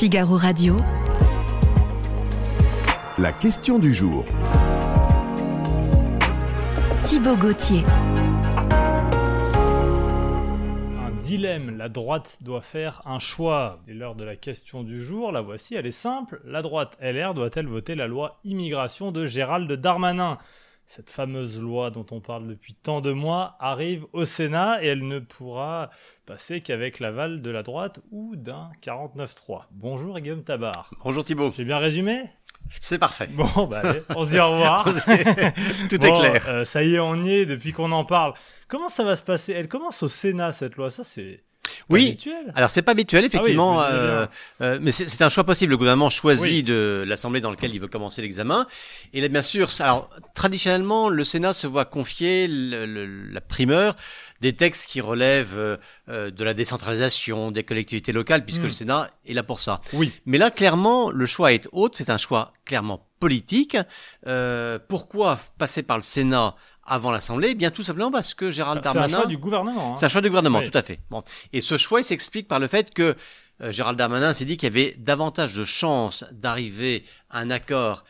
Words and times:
Figaro 0.00 0.38
Radio. 0.38 0.78
La 3.18 3.32
question 3.34 3.78
du 3.78 3.92
jour. 3.92 4.24
Thibaut 7.04 7.36
Gauthier. 7.36 7.82
Un 10.96 11.10
dilemme, 11.22 11.76
la 11.76 11.90
droite 11.90 12.38
doit 12.40 12.62
faire 12.62 13.02
un 13.04 13.18
choix. 13.18 13.78
C'est 13.86 13.92
l'heure 13.92 14.14
de 14.14 14.24
la 14.24 14.36
question 14.36 14.84
du 14.84 15.04
jour, 15.04 15.32
la 15.32 15.42
voici, 15.42 15.74
elle 15.74 15.84
est 15.84 15.90
simple. 15.90 16.40
La 16.46 16.62
droite 16.62 16.96
LR 17.02 17.34
doit-elle 17.34 17.66
voter 17.66 17.94
la 17.94 18.06
loi 18.06 18.40
immigration 18.42 19.12
de 19.12 19.26
Gérald 19.26 19.70
Darmanin? 19.70 20.38
Cette 20.90 21.08
fameuse 21.08 21.60
loi 21.60 21.92
dont 21.92 22.06
on 22.10 22.18
parle 22.20 22.48
depuis 22.48 22.74
tant 22.74 23.00
de 23.00 23.12
mois 23.12 23.54
arrive 23.60 24.06
au 24.12 24.24
Sénat 24.24 24.82
et 24.82 24.88
elle 24.88 25.06
ne 25.06 25.20
pourra 25.20 25.90
passer 26.26 26.62
qu'avec 26.62 26.98
l'aval 26.98 27.42
de 27.42 27.50
la 27.52 27.62
droite 27.62 28.00
ou 28.10 28.34
d'un 28.34 28.72
49-3. 28.82 29.66
Bonjour 29.70 30.18
Guillaume 30.18 30.42
Tabar. 30.42 30.90
Bonjour 31.04 31.24
Thibault. 31.24 31.52
J'ai 31.56 31.64
bien 31.64 31.78
résumé? 31.78 32.24
C'est 32.80 32.98
parfait. 32.98 33.28
Bon, 33.28 33.68
bah 33.68 33.82
allez, 33.84 34.02
on 34.16 34.24
se 34.24 34.30
dit 34.30 34.40
au 34.40 34.50
revoir. 34.50 34.82
Tout 35.88 35.98
Bon, 35.98 36.06
est 36.06 36.18
clair. 36.18 36.48
euh, 36.48 36.64
ça 36.64 36.82
y 36.82 36.96
est, 36.96 36.98
on 36.98 37.22
y 37.22 37.34
est 37.34 37.46
depuis 37.46 37.72
qu'on 37.72 37.92
en 37.92 38.04
parle. 38.04 38.34
Comment 38.66 38.88
ça 38.88 39.04
va 39.04 39.14
se 39.14 39.22
passer? 39.22 39.52
Elle 39.52 39.68
commence 39.68 40.02
au 40.02 40.08
Sénat 40.08 40.50
cette 40.52 40.74
loi, 40.74 40.90
ça 40.90 41.04
c'est 41.04 41.44
Oui. 41.88 42.08
habituel. 42.08 42.52
Alors 42.54 42.70
c'est 42.70 42.82
pas 42.82 42.92
habituel 42.92 43.24
effectivement, 43.24 43.80
Ah 43.80 43.86
oui, 43.86 43.92
disais 43.92 44.02
euh, 44.12 44.26
euh, 44.62 44.78
mais 44.82 44.92
c'est 44.92 45.22
un 45.22 45.28
choix 45.28 45.44
possible. 45.44 45.70
Le 45.70 45.76
gouvernement 45.78 46.10
choisit 46.10 46.42
Oui. 46.46 46.62
de 46.62 47.04
l'assemblée 47.06 47.40
dans 47.40 47.50
laquelle 47.50 47.74
il 47.74 47.80
veut 47.80 47.88
commencer 47.88 48.20
l'examen. 48.22 48.66
Et 49.12 49.20
là 49.20 49.28
bien 49.28 49.42
sûr, 49.42 49.68
alors 49.80 50.10
traditionnellement, 50.34 51.08
le 51.08 51.24
Sénat 51.24 51.52
se 51.52 51.66
voit 51.66 51.84
confier 51.84 52.46
le- 52.48 52.86
le- 52.86 53.06
la 53.32 53.40
primeur 53.40 53.96
des 54.40 54.54
textes 54.54 54.88
qui 54.88 55.00
relèvent 55.00 55.56
euh, 55.58 55.76
euh, 56.08 56.30
de 56.30 56.44
la 56.44 56.54
décentralisation, 56.54 57.50
des 57.50 57.62
collectivités 57.64 58.12
locales, 58.12 58.44
puisque 58.44 58.62
le 58.62 58.70
Sénat 58.70 59.10
est 59.26 59.34
là 59.34 59.42
pour 59.42 59.60
ça. 59.60 59.80
Oui. 59.92 60.12
Mais 60.26 60.38
là, 60.38 60.50
clairement, 60.50 61.10
le 61.10 61.26
choix 61.26 61.52
est 61.52 61.68
autre. 61.72 61.96
C'est 61.98 62.10
un 62.10 62.16
choix 62.18 62.52
clairement 62.64 63.06
politique. 63.20 63.76
Euh, 64.26 64.78
pourquoi 64.88 65.38
passer 65.58 65.82
par 65.82 65.96
le 65.98 66.02
Sénat 66.02 66.54
avant 66.84 67.10
l'Assemblée 67.10 67.48
Eh 67.52 67.54
Bien, 67.54 67.70
tout 67.70 67.82
simplement 67.82 68.10
parce 68.10 68.34
que 68.34 68.50
Gérald 68.50 68.80
C'est 68.82 68.90
un 68.90 68.94
Darmanin. 68.94 69.16
choix 69.18 69.26
du 69.26 69.36
gouvernement. 69.38 69.92
hein. 69.92 69.96
C'est 69.98 70.06
un 70.06 70.08
choix 70.08 70.20
du 70.20 70.28
gouvernement, 70.28 70.58
Oui. 70.60 70.70
tout 70.70 70.76
à 70.78 70.82
fait. 70.82 71.00
Bon. 71.10 71.22
Et 71.52 71.60
ce 71.60 71.76
choix, 71.76 72.00
il 72.00 72.04
s'explique 72.04 72.48
par 72.48 72.58
le 72.58 72.66
fait 72.66 72.92
que 72.94 73.16
euh, 73.62 73.72
Gérald 73.72 73.98
Darmanin 73.98 74.32
s'est 74.32 74.44
dit 74.46 74.56
qu'il 74.56 74.68
y 74.68 74.72
avait 74.72 74.94
davantage 74.98 75.54
de 75.54 75.64
chances 75.64 76.24
d'arriver 76.32 77.04
à 77.28 77.40
un 77.40 77.50
accord 77.50 78.04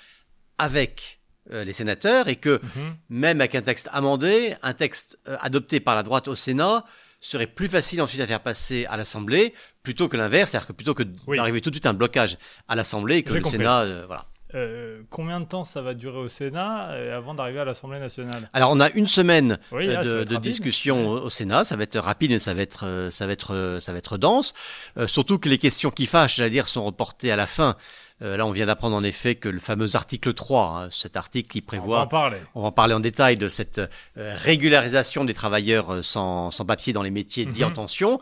avec 0.59 1.19
euh, 1.53 1.65
les 1.65 1.73
sénateurs 1.73 2.29
et 2.29 2.37
que 2.37 2.61
Mhm. 2.77 2.97
même 3.09 3.41
avec 3.41 3.55
un 3.55 3.63
texte 3.63 3.89
amendé, 3.93 4.55
un 4.63 4.75
texte 4.75 5.19
euh, 5.27 5.37
adopté 5.41 5.81
par 5.81 5.95
la 5.97 6.03
droite 6.03 6.29
au 6.29 6.35
Sénat 6.35 6.85
serait 7.21 7.47
plus 7.49 7.69
facile 7.69 8.01
ensuite 8.01 8.21
à 8.21 8.27
faire 8.27 8.41
passer 8.41 8.87
à 8.87 8.97
l'Assemblée 8.97 9.53
plutôt 9.83 10.09
que 10.09 10.17
l'inverse, 10.17 10.51
c'est-à-dire 10.53 10.69
que 10.69 10.73
plutôt 10.73 10.95
que 10.95 11.03
Oui. 11.27 11.37
d'arriver 11.37 11.61
tout 11.61 11.71
de 11.71 11.75
suite 11.75 11.87
à 11.87 11.91
un 11.91 11.95
blocage 11.95 12.39
à 12.69 12.77
l'Assemblée 12.77 13.17
et 13.17 13.23
que 13.23 13.33
le 13.33 13.41
compris. 13.41 13.59
Sénat, 13.59 14.07
voilà. 14.07 14.27
Euh, 14.55 15.03
combien 15.11 15.41
de 15.41 15.45
temps 15.45 15.65
ça 15.65 15.81
va 15.83 15.95
durer 15.95 16.19
au 16.19 16.29
Sénat 16.29 16.91
euh, 16.91 17.17
avant 17.17 17.35
d'arriver 17.35 17.61
à 17.61 17.65
l'Assemblée 17.65 17.99
nationale? 18.01 18.49
Alors 18.53 18.71
on 18.73 18.81
a 18.81 18.91
une 18.91 19.07
semaine 19.07 19.59
Oui, 19.73 19.89
euh, 19.89 19.93
là, 19.95 20.03
de, 20.03 20.25
de 20.25 20.37
discussion 20.37 21.09
au, 21.09 21.31
Sénat. 21.31 21.65
Ça 21.65 21.77
va 21.77 21.83
être 21.85 21.99
rapide 21.99 22.31
et 22.33 22.39
ça 22.39 22.55
va 22.55 22.63
être, 22.63 22.87
euh, 22.87 23.11
ça 23.11 23.27
va 23.27 23.33
être, 23.33 23.79
ça 23.81 23.93
va 23.93 23.99
être 23.99 24.19
dense. 24.19 24.55
Euh, 24.97 25.07
surtout 25.07 25.39
que 25.39 25.49
les 25.49 25.59
questions 25.59 25.91
qui 25.91 26.07
fâchent, 26.07 26.37
j'allais 26.37 26.51
dire, 26.51 26.67
sont 26.67 26.85
reportées 26.85 27.31
à 27.33 27.37
la 27.37 27.47
fin. 27.47 27.77
Euh, 28.23 28.37
là, 28.37 28.45
on 28.45 28.51
vient 28.51 28.67
d'apprendre 28.67 28.95
en 28.97 29.03
effet 29.03 29.35
que 29.35 29.49
le 29.49 29.61
fameux 29.61 29.97
article 29.97 30.35
3, 30.35 30.67
hein, 30.85 30.89
cet 30.91 31.17
article 31.17 31.49
qui 31.49 31.59
On 31.59 31.63
va 31.63 31.67
prévoit 31.67 32.01
en 32.03 32.07
parler. 32.07 32.37
on 32.55 32.61
va 32.61 32.67
en 32.69 32.73
parler 32.73 32.93
en 32.93 33.01
détail 33.01 33.39
de 33.39 33.49
cette 33.49 33.79
euh, 33.79 34.37
régularisation 34.37 35.25
des 35.25 35.33
travailleurs 35.33 35.91
euh, 35.95 36.03
sans, 36.03 36.51
sans 36.51 36.67
papier 36.67 36.93
dans 36.93 37.03
les 37.03 37.11
métiers 37.11 37.47
dits 37.47 37.65
en 37.65 37.69
Mhm. 37.69 37.75
tension. 37.77 38.21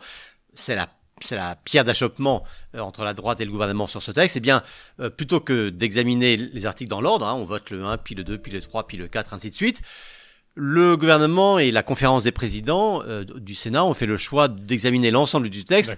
C'est 0.53 0.75
la 0.75 0.87
c'est 1.27 1.35
la 1.35 1.55
pierre 1.55 1.83
d'achoppement 1.83 2.43
euh, 2.75 2.79
entre 2.79 3.03
la 3.03 3.13
droite 3.13 3.39
et 3.41 3.45
le 3.45 3.51
gouvernement 3.51 3.87
sur 3.87 4.01
ce 4.01 4.11
texte. 4.11 4.37
Eh 4.37 4.39
bien, 4.39 4.63
euh, 4.99 5.09
plutôt 5.09 5.39
que 5.39 5.69
d'examiner 5.69 6.37
les 6.37 6.65
articles 6.65 6.89
dans 6.89 7.01
l'ordre, 7.01 7.27
hein, 7.27 7.33
on 7.33 7.45
vote 7.45 7.69
le 7.69 7.83
1, 7.83 7.97
puis 7.97 8.15
le 8.15 8.23
2, 8.23 8.37
puis 8.37 8.51
le 8.51 8.61
3, 8.61 8.87
puis 8.87 8.97
le 8.97 9.07
4, 9.07 9.33
ainsi 9.33 9.49
de 9.49 9.55
suite. 9.55 9.81
Le 10.55 10.97
gouvernement 10.97 11.59
et 11.59 11.71
la 11.71 11.83
conférence 11.83 12.23
des 12.23 12.31
présidents 12.31 13.01
euh, 13.03 13.23
du 13.23 13.55
Sénat 13.55 13.85
ont 13.85 13.93
fait 13.93 14.05
le 14.05 14.17
choix 14.17 14.47
d'examiner 14.47 15.11
l'ensemble 15.11 15.49
du 15.49 15.63
texte 15.63 15.95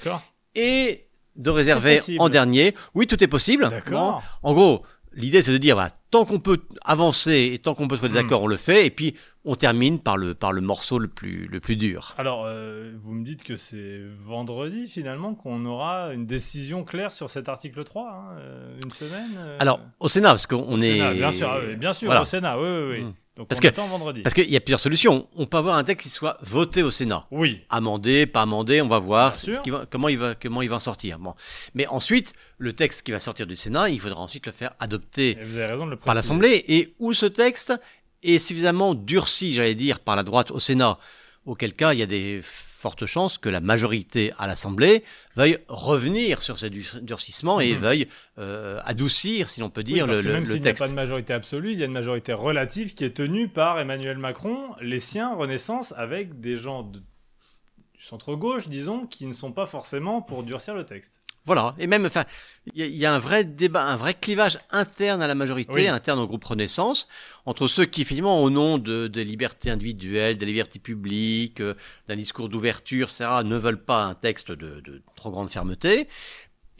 et 0.55 1.07
de 1.35 1.49
réserver 1.49 2.01
en 2.19 2.29
dernier. 2.29 2.75
Oui, 2.93 3.07
tout 3.07 3.23
est 3.23 3.27
possible. 3.27 3.69
D'accord. 3.69 4.21
Bon. 4.43 4.49
En 4.49 4.53
gros, 4.53 4.85
l'idée 5.13 5.41
c'est 5.41 5.51
de 5.51 5.57
dire, 5.57 5.75
voilà, 5.75 5.91
tant 6.11 6.25
qu'on 6.25 6.39
peut 6.39 6.59
avancer 6.83 7.51
et 7.53 7.59
tant 7.59 7.73
qu'on 7.73 7.87
peut 7.87 7.95
trouver 7.97 8.11
des 8.13 8.21
Hmm. 8.21 8.25
accords, 8.25 8.43
on 8.43 8.47
le 8.47 8.57
fait, 8.57 8.85
et 8.85 8.91
puis 8.91 9.15
on 9.45 9.55
termine 9.55 9.97
par 9.99 10.17
le 10.17 10.35
par 10.35 10.51
le 10.53 10.61
morceau 10.61 10.99
le 10.99 11.07
plus 11.07 11.47
le 11.47 11.59
plus 11.59 11.75
dur. 11.77 12.13
Alors, 12.17 12.43
euh, 12.45 12.91
vous 13.01 13.13
me 13.13 13.23
dites 13.23 13.43
que 13.43 13.55
c'est 13.57 14.01
vendredi 14.25 14.87
finalement 14.87 15.33
qu'on 15.33 15.65
aura 15.65 16.13
une 16.13 16.25
décision 16.25 16.83
claire 16.83 17.11
sur 17.11 17.29
cet 17.29 17.49
article 17.49 17.83
3, 17.83 18.09
hein, 18.09 18.35
euh, 18.39 18.77
une 18.83 18.91
semaine 18.91 19.31
euh, 19.39 19.57
Alors 19.59 19.79
au 19.99 20.07
Sénat, 20.09 20.29
parce 20.29 20.47
qu'on 20.47 20.77
est 20.79 20.91
Sénat, 20.93 21.13
bien 21.13 21.31
sûr, 21.31 21.49
ah 21.49 21.75
bien 21.75 21.93
sûr, 21.93 22.07
Voilà. 22.07 22.21
au 22.21 22.25
Sénat, 22.25 22.59
oui, 22.59 22.67
oui, 22.67 22.89
oui. 22.99 23.03
Mm. 23.05 23.13
Donc 23.41 23.47
Parce 23.47 23.57
on 23.57 23.63
que- 23.63 23.67
attend 23.69 23.87
vendredi. 23.87 24.21
parce 24.21 24.35
qu'il 24.35 24.47
y 24.51 24.55
a 24.55 24.59
plusieurs 24.59 24.79
solutions. 24.79 25.27
On 25.35 25.47
peut 25.47 25.57
avoir 25.57 25.75
un 25.75 25.83
texte 25.83 26.03
qui 26.07 26.13
soit 26.13 26.37
voté 26.43 26.83
au 26.83 26.91
Sénat. 26.91 27.25
Oui, 27.31 27.61
amendé, 27.71 28.27
pas 28.27 28.43
amendé, 28.43 28.83
on 28.83 28.87
va 28.87 28.99
voir 28.99 29.31
Bien 29.31 29.39
ce 29.39 29.51
sûr. 29.53 29.61
qui 29.63 29.71
va- 29.71 29.87
comment 29.89 30.09
il 30.09 30.19
va 30.19 30.35
comment 30.35 30.61
il 30.61 30.69
va 30.69 30.75
en 30.75 30.79
sortir. 30.79 31.17
Bon, 31.17 31.33
mais 31.73 31.87
ensuite 31.87 32.33
le 32.59 32.73
texte 32.73 33.01
qui 33.03 33.11
va 33.11 33.19
sortir 33.19 33.47
du 33.47 33.55
Sénat, 33.55 33.89
il 33.89 33.99
faudra 33.99 34.21
ensuite 34.21 34.45
le 34.45 34.51
faire 34.51 34.73
adopter 34.79 35.31
et 35.31 35.43
vous 35.43 35.57
avez 35.57 35.65
raison 35.65 35.85
de 35.87 35.89
le 35.91 35.95
préciser. 35.95 36.05
par 36.05 36.13
l'Assemblée 36.13 36.63
et 36.67 36.93
où 36.99 37.13
ce 37.15 37.25
texte 37.25 37.73
est 38.21 38.37
suffisamment 38.37 38.93
durci, 38.93 39.53
j'allais 39.53 39.73
dire, 39.73 39.99
par 40.01 40.15
la 40.15 40.21
droite 40.21 40.51
au 40.51 40.59
Sénat, 40.59 40.99
auquel 41.47 41.73
cas 41.73 41.93
il 41.93 41.99
y 41.99 42.03
a 42.03 42.05
des 42.05 42.41
fortes 42.81 43.05
chances 43.05 43.37
que 43.37 43.47
la 43.47 43.61
majorité 43.61 44.33
à 44.37 44.47
l'Assemblée 44.47 45.03
veuille 45.35 45.59
revenir 45.67 46.41
sur 46.41 46.57
ce 46.57 46.65
du- 46.65 46.85
durcissement 47.01 47.59
et 47.61 47.73
Mhm. 47.73 47.79
veuille 47.79 48.07
euh, 48.39 48.79
adoucir, 48.83 49.47
si 49.49 49.59
l'on 49.61 49.69
peut 49.69 49.83
Oui, 49.85 49.93
dire, 49.93 50.07
parce 50.07 50.17
le, 50.19 50.23
que 50.25 50.29
même 50.29 50.45
s'il 50.45 50.61
n'y 50.61 50.67
a 50.67 50.73
pas 50.73 50.87
de 50.87 50.93
majorité 50.93 51.31
absolue, 51.33 51.71
il 51.73 51.79
y 51.79 51.83
a 51.83 51.85
une 51.85 51.91
majorité 51.91 52.33
relative 52.33 52.93
qui 52.95 53.05
est 53.05 53.15
tenue 53.15 53.47
par 53.47 53.79
Emmanuel 53.79 54.17
Macron, 54.17 54.75
les 54.81 54.99
siens, 54.99 55.35
Renaissance, 55.35 55.93
avec 55.95 56.39
des 56.39 56.55
gens 56.55 56.83
de- 56.83 56.99
du 56.99 58.01
centre-gauche, 58.03 58.67
disons, 58.67 59.05
qui 59.05 59.27
ne 59.27 59.33
sont 59.33 59.51
pas 59.51 59.67
forcément 59.67 60.21
pour 60.23 60.43
durcir 60.43 60.73
le 60.73 60.85
texte. 60.85 61.21
Voilà, 61.45 61.73
et 61.79 61.87
même, 61.87 62.05
enfin, 62.05 62.25
il 62.71 62.79
y, 62.79 62.83
a- 62.83 62.85
il 62.85 62.95
y 62.95 63.05
a 63.05 63.11
un 63.13 63.17
vrai 63.17 63.43
débat, 63.43 63.83
un 63.85 63.95
vrai 63.95 64.13
clivage 64.13 64.59
interne 64.69 65.23
à 65.23 65.27
la 65.27 65.33
majorité, 65.33 65.71
Oui. 65.73 65.87
interne 65.87 66.19
au 66.19 66.27
groupe 66.27 66.43
Renaissance, 66.45 67.07
entre 67.47 67.67
ceux 67.67 67.85
qui, 67.85 68.05
finalement, 68.05 68.43
au 68.43 68.51
nom 68.51 68.77
de, 68.77 69.07
des 69.07 69.23
libertés 69.23 69.71
individuelles, 69.71 70.37
des 70.37 70.45
libertés 70.45 70.77
publiques, 70.77 71.59
euh, 71.59 71.73
d'un 72.07 72.15
discours 72.15 72.47
d'ouverture, 72.47 73.07
etc., 73.09 73.41
ne 73.43 73.57
veulent 73.57 73.83
pas 73.83 74.03
un 74.03 74.13
texte 74.13 74.51
de, 74.51 74.81
de 74.81 75.01
trop 75.15 75.31
grande 75.31 75.49
fermeté, 75.49 76.07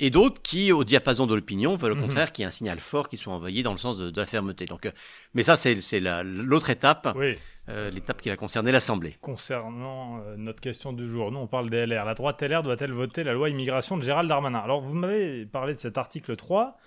et 0.01 0.09
d'autres 0.09 0.41
qui, 0.41 0.71
au 0.71 0.83
diapason 0.83 1.27
de 1.27 1.35
l'opinion, 1.35 1.75
veulent 1.75 1.93
au 1.93 1.95
Mhm. 1.95 2.01
contraire 2.01 2.31
qu'il 2.31 2.41
y 2.41 2.45
ait 2.45 2.47
un 2.47 2.51
signal 2.51 2.79
fort 2.79 3.07
qui 3.07 3.17
soit 3.17 3.33
envoyé 3.33 3.63
dans 3.63 3.71
le 3.71 3.77
sens 3.77 3.97
de, 3.97 4.09
de 4.09 4.19
la 4.19 4.25
fermeté. 4.25 4.65
Donc, 4.65 4.85
euh, 4.85 4.91
mais 5.33 5.43
ça, 5.43 5.55
c'est 5.55 5.79
c'est 5.81 5.99
la- 5.99 6.23
l'autre 6.23 6.69
étape, 6.69 7.13
Oui, 7.15 7.35
euh, 7.69 7.89
l'étape 7.91 8.21
qui 8.21 8.29
va 8.29 8.35
concerner 8.35 8.71
l'Assemblée. 8.71 9.15
concernant 9.21 10.19
euh, 10.25 10.35
notre 10.37 10.59
question 10.61 10.93
du 10.93 11.07
jour, 11.07 11.31
nous 11.31 11.39
on 11.39 11.47
parle 11.47 11.69
des 11.69 11.77
LR. 11.85 12.05
La 12.05 12.13
droite 12.15 12.41
LR 12.41 12.63
doit-elle 12.63 12.91
voter 12.91 13.23
la 13.23 13.33
loi 13.33 13.49
immigration 13.49 13.97
de 13.97 14.01
Gérald 14.03 14.27
Darmanin? 14.27 14.59
Alors 14.59 14.81
vous 14.81 14.93
m'avez 14.95 15.45
parlé 15.45 15.73
de 15.73 15.79
cet 15.79 15.97
article 15.97 16.35
3. 16.35 16.77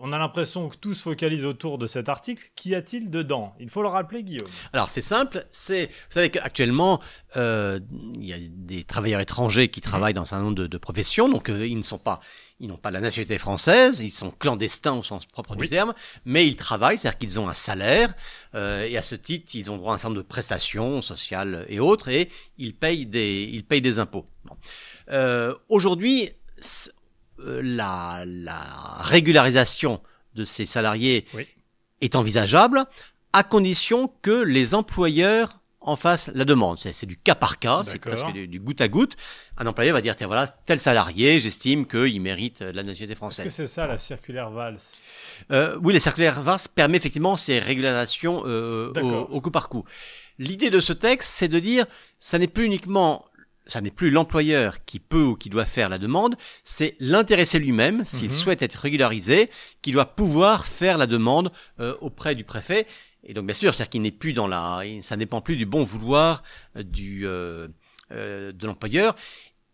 On 0.00 0.12
a 0.12 0.18
l'impression 0.18 0.68
que 0.68 0.76
tout 0.76 0.94
se 0.94 1.02
focalise 1.02 1.44
autour 1.44 1.78
de 1.78 1.86
cet 1.86 2.08
article. 2.08 2.42
Qu'y 2.54 2.74
a-t-il 2.74 3.10
dedans? 3.10 3.54
Il 3.60 3.68
faut 3.70 3.82
le 3.82 3.88
rappeler, 3.88 4.22
Guillaume. 4.22 4.48
Alors 4.72 4.88
c'est 4.88 5.00
simple, 5.00 5.46
c'est 5.50 5.86
vous 5.86 5.92
savez 6.10 6.30
qu'actuellement 6.30 7.00
euh, 7.36 7.80
il 8.14 8.24
y 8.24 8.32
a 8.32 8.38
des 8.40 8.84
travailleurs 8.84 9.20
étrangers 9.20 9.68
qui 9.68 9.80
travaillent 9.80 10.14
dans 10.14 10.22
un 10.22 10.26
certain 10.26 10.44
nombre 10.44 10.56
de, 10.56 10.66
de 10.66 10.78
professions, 10.78 11.28
donc 11.28 11.48
euh, 11.50 11.66
ils 11.66 11.76
ne 11.76 11.82
sont 11.82 11.98
pas, 11.98 12.20
ils 12.60 12.68
n'ont 12.68 12.76
pas 12.76 12.90
la 12.90 13.00
nationalité 13.00 13.38
française, 13.38 14.00
ils 14.00 14.10
sont 14.10 14.30
clandestins 14.30 14.94
au 14.94 15.02
sens 15.02 15.26
propre 15.26 15.54
Oui. 15.56 15.66
du 15.66 15.70
terme, 15.70 15.94
mais 16.24 16.46
ils 16.46 16.56
travaillent, 16.56 16.98
c'est-à-dire 16.98 17.18
qu'ils 17.18 17.40
ont 17.40 17.48
un 17.48 17.54
salaire 17.54 18.14
euh, 18.54 18.84
et 18.86 18.96
à 18.96 19.02
ce 19.02 19.14
titre 19.14 19.52
ils 19.54 19.70
ont 19.70 19.76
droit 19.76 19.92
à 19.92 19.94
un 19.94 19.98
certain 19.98 20.10
nombre 20.10 20.22
de 20.22 20.26
prestations 20.28 21.02
sociales 21.02 21.66
et 21.68 21.80
autres 21.80 22.08
et 22.08 22.28
ils 22.56 22.74
payent 22.74 23.06
des, 23.06 23.48
ils 23.52 23.64
payent 23.64 23.82
des 23.82 23.98
impôts. 23.98 24.26
Euh, 25.10 25.54
Aujourd'hui, 25.68 26.30
la, 27.44 28.24
la 28.26 28.60
régularisation 29.00 30.00
de 30.34 30.44
ces 30.44 30.66
salariés 30.66 31.26
Oui. 31.34 31.46
est 32.00 32.16
envisageable 32.16 32.84
à 33.32 33.42
condition 33.42 34.12
que 34.22 34.42
les 34.42 34.74
employeurs 34.74 35.60
en 35.80 35.96
fassent 35.96 36.30
la 36.34 36.44
demande. 36.44 36.78
C'est 36.78 37.06
du 37.06 37.16
cas 37.16 37.34
par 37.36 37.58
cas, 37.58 37.82
c'est 37.84 37.98
presque 37.98 38.32
du, 38.32 38.46
du 38.48 38.60
goutte 38.60 38.80
à 38.80 38.88
goutte. 38.88 39.16
Un 39.56 39.66
employeur 39.66 39.94
va 39.94 40.00
dire, 40.00 40.16
tiens 40.16 40.26
voilà, 40.26 40.46
tel 40.46 40.78
salarié, 40.80 41.40
j'estime 41.40 41.86
qu'il 41.86 42.20
mérite 42.20 42.60
euh, 42.62 42.72
la 42.72 42.82
nationalité 42.82 43.12
Est-ce 43.12 43.14
que 43.14 43.16
française. 43.16 43.54
c'est 43.54 43.66
ça 43.66 43.86
la 43.86 43.96
circulaire 43.96 44.50
Valls? 44.50 44.78
Euh, 45.50 45.78
oui, 45.82 45.92
les 45.92 46.00
circulaires 46.00 46.42
VAS 46.42 46.66
permet 46.74 46.96
effectivement 46.98 47.36
ces 47.36 47.58
régularisations 47.58 48.42
euh, 48.46 48.92
au 49.30 49.40
coup 49.40 49.50
par 49.50 49.68
coup. 49.68 49.84
L'idée 50.38 50.70
de 50.70 50.80
ce 50.80 50.92
texte, 50.92 51.30
c'est 51.30 51.48
de 51.48 51.58
dire, 51.58 51.86
ça 52.18 52.38
n'est 52.38 52.48
plus 52.48 52.64
uniquement, 52.66 53.24
ça 53.68 53.80
n'est 53.80 53.90
plus 53.92 54.10
l'employeur 54.10 54.84
qui 54.84 54.98
peut 54.98 55.22
ou 55.22 55.36
qui 55.36 55.50
doit 55.50 55.66
faire 55.66 55.88
la 55.88 55.98
demande, 55.98 56.36
c'est 56.64 56.96
l'intéressé 56.98 57.58
lui-même, 57.58 58.04
s'il 58.04 58.30
Mhm. 58.30 58.34
souhaite 58.36 58.62
être 58.62 58.74
régularisé, 58.76 59.50
qui 59.82 59.92
doit 59.92 60.06
pouvoir 60.06 60.66
faire 60.66 60.98
la 60.98 61.06
demande 61.06 61.52
euh, 61.78 61.94
auprès 62.00 62.34
du 62.34 62.44
préfet. 62.44 62.86
Et 63.24 63.34
donc, 63.34 63.46
bien 63.46 63.54
sûr, 63.54 63.74
c'est-à-dire 63.74 63.90
qu'il 63.90 64.02
n'est 64.02 64.10
plus 64.10 64.32
dans 64.32 64.46
la, 64.46 64.80
ça 65.02 65.16
dépend 65.16 65.40
plus 65.40 65.56
du 65.56 65.66
bon 65.66 65.84
vouloir 65.84 66.42
euh, 66.76 66.82
du 66.82 67.26
euh, 67.26 67.68
euh, 68.10 68.52
de 68.52 68.66
l'employeur. 68.66 69.14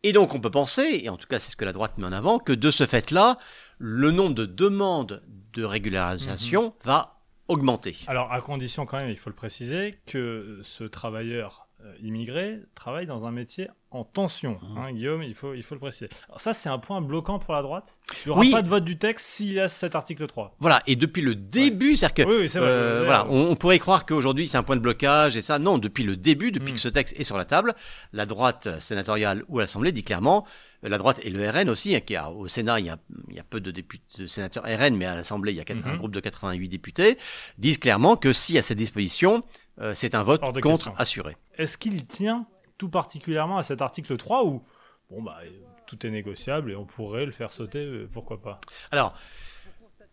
Et 0.02 0.12
donc 0.12 0.34
on 0.34 0.40
peut 0.40 0.50
penser, 0.50 1.00
et 1.04 1.08
en 1.08 1.16
tout 1.16 1.26
cas 1.26 1.38
c'est 1.38 1.50
ce 1.52 1.56
que 1.56 1.64
la 1.64 1.72
droite 1.72 1.96
met 1.96 2.04
en 2.06 2.12
avant, 2.12 2.38
que 2.38 2.52
de 2.52 2.70
ce 2.70 2.84
fait-là, 2.84 3.38
le 3.78 4.10
nombre 4.10 4.34
de 4.34 4.44
demandes 4.44 5.22
de 5.54 5.64
régularisation 5.64 6.64
Mhm. 6.64 6.72
va 6.82 7.20
augmenter. 7.48 7.96
Alors, 8.06 8.32
à 8.32 8.40
condition 8.40 8.86
quand 8.86 8.96
même, 8.98 9.08
il 9.10 9.16
faut 9.16 9.30
le 9.30 9.36
préciser, 9.36 9.94
que 10.06 10.60
ce 10.62 10.84
travailleur 10.84 11.68
immigré 12.02 12.60
travaille 12.74 13.06
dans 13.06 13.26
un 13.26 13.30
métier 13.30 13.68
en 13.94 14.04
tension. 14.04 14.58
Mhm. 14.62 14.78
hein, 14.78 14.92
Guillaume, 14.92 15.22
il 15.22 15.34
faut, 15.34 15.54
il 15.54 15.62
faut 15.62 15.74
le 15.74 15.78
préciser. 15.80 16.08
Alors 16.28 16.40
ça, 16.40 16.52
c'est 16.52 16.68
un 16.68 16.78
point 16.78 17.00
bloquant 17.00 17.38
pour 17.38 17.54
la 17.54 17.62
droite? 17.62 17.98
Il 18.24 18.28
n'y 18.28 18.30
aura 18.32 18.40
Oui. 18.40 18.50
pas 18.50 18.62
de 18.62 18.68
vote 18.68 18.84
du 18.84 18.98
texte 18.98 19.26
s'il 19.26 19.52
y 19.52 19.60
a 19.60 19.68
cet 19.68 19.94
article 19.94 20.26
3. 20.26 20.56
Voilà, 20.58 20.82
et 20.86 20.96
depuis 20.96 21.22
le 21.22 21.34
début, 21.34 21.96
c'est-à-dire 21.96 22.24
que 22.26 22.30
Oui, 22.30 22.36
oui, 22.40 22.48
c'est 22.48 22.58
vrai. 22.58 22.68
Euh, 22.68 23.02
voilà, 23.04 23.26
on, 23.30 23.50
on 23.50 23.56
pourrait 23.56 23.78
croire 23.78 24.04
qu'aujourd'hui 24.04 24.48
c'est 24.48 24.56
un 24.58 24.62
point 24.64 24.76
de 24.76 24.80
blocage 24.80 25.36
et 25.36 25.42
ça, 25.42 25.58
non, 25.58 25.78
depuis 25.78 26.02
le 26.04 26.16
début, 26.16 26.50
depuis 26.50 26.72
Mm. 26.72 26.74
que 26.74 26.80
ce 26.80 26.88
texte 26.88 27.14
est 27.18 27.24
sur 27.24 27.38
la 27.38 27.44
table, 27.44 27.74
la 28.12 28.26
droite 28.26 28.80
sénatoriale 28.80 29.44
ou 29.48 29.58
l'Assemblée 29.60 29.92
dit 29.92 30.02
clairement, 30.04 30.44
euh, 30.84 30.88
la 30.88 30.98
droite 30.98 31.20
et 31.22 31.30
le 31.30 31.48
RN 31.48 31.70
aussi, 31.70 31.94
hein, 31.94 32.00
qui 32.00 32.16
a 32.16 32.30
au 32.30 32.48
Sénat 32.48 32.80
il 32.80 32.86
y 32.86 32.90
a, 32.90 32.98
il 33.28 33.36
y 33.36 33.38
a 33.38 33.44
peu 33.44 33.60
de 33.60 33.70
députés, 33.70 34.22
de 34.22 34.26
sénateurs 34.26 34.64
RN, 34.64 34.96
mais 34.96 35.06
à 35.06 35.14
l'Assemblée 35.14 35.52
il 35.52 35.56
y 35.56 35.60
a 35.60 35.64
un 35.70 35.92
Mhm. 35.92 35.96
groupe 35.98 36.12
de 36.12 36.20
88 36.20 36.68
députés, 36.68 37.16
disent 37.58 37.78
clairement 37.78 38.16
que 38.16 38.32
si 38.32 38.58
à 38.58 38.62
cette 38.62 38.78
disposition, 38.78 39.44
euh, 39.80 39.92
c'est 39.94 40.14
un 40.16 40.22
vote 40.24 40.40
contre 40.40 40.62
question. 40.86 40.94
assuré. 40.96 41.36
Est-ce 41.56 41.78
qu'il 41.78 42.04
tient 42.06 42.46
tout 42.78 42.88
particulièrement 42.88 43.58
à 43.58 43.62
cet 43.62 43.82
article 43.82 44.16
3 44.16 44.44
où, 44.44 44.62
bon, 45.10 45.22
bah, 45.22 45.38
tout 45.86 46.06
est 46.06 46.10
négociable 46.10 46.72
et 46.72 46.76
on 46.76 46.84
pourrait 46.84 47.26
le 47.26 47.32
faire 47.32 47.50
sauter, 47.52 47.78
euh, 47.84 48.08
pourquoi 48.12 48.40
pas 48.40 48.60
Alors, 48.90 49.14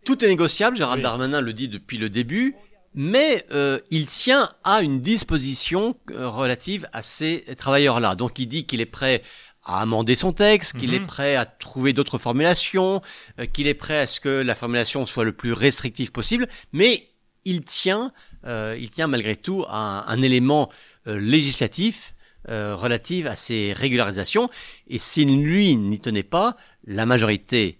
tout 0.04 0.24
est 0.24 0.28
négociable, 0.28 0.76
Gérald 0.76 0.98
Oui. 0.98 1.02
Darmanin 1.02 1.40
le 1.40 1.52
dit 1.52 1.68
depuis 1.68 1.98
le 1.98 2.08
début, 2.10 2.54
mais 2.94 3.46
euh, 3.52 3.78
il 3.90 4.06
tient 4.06 4.50
à 4.64 4.82
une 4.82 5.00
disposition 5.00 5.96
euh, 6.10 6.28
relative 6.28 6.88
à 6.92 7.02
ces 7.02 7.44
travailleurs-là. 7.56 8.14
Donc 8.16 8.38
il 8.38 8.46
dit 8.46 8.66
qu'il 8.66 8.80
est 8.80 8.86
prêt 8.86 9.22
à 9.64 9.80
amender 9.80 10.16
son 10.16 10.32
texte, 10.32 10.76
qu'il 10.76 10.90
Mhm. 10.90 10.96
est 10.96 11.06
prêt 11.06 11.36
à 11.36 11.46
trouver 11.46 11.92
d'autres 11.92 12.18
formulations, 12.18 13.00
euh, 13.38 13.46
qu'il 13.46 13.66
est 13.68 13.74
prêt 13.74 14.00
à 14.00 14.06
ce 14.06 14.20
que 14.20 14.42
la 14.42 14.54
formulation 14.56 15.06
soit 15.06 15.24
le 15.24 15.32
plus 15.32 15.52
restrictive 15.52 16.10
possible, 16.12 16.48
mais 16.72 17.08
il 17.44 17.62
tient, 17.64 18.12
euh, 18.44 18.76
il 18.78 18.90
tient 18.90 19.06
malgré 19.06 19.36
tout 19.36 19.64
à 19.68 19.76
un, 19.76 20.06
un 20.08 20.20
élément 20.22 20.68
législatif 21.06 22.14
euh, 22.48 22.74
relatif 22.76 23.26
à 23.26 23.36
ces 23.36 23.72
régularisations. 23.72 24.48
Et 24.88 24.98
si 24.98 25.24
lui 25.24 25.76
n'y 25.76 26.00
tenait 26.00 26.22
pas, 26.22 26.56
la 26.86 27.06
majorité 27.06 27.78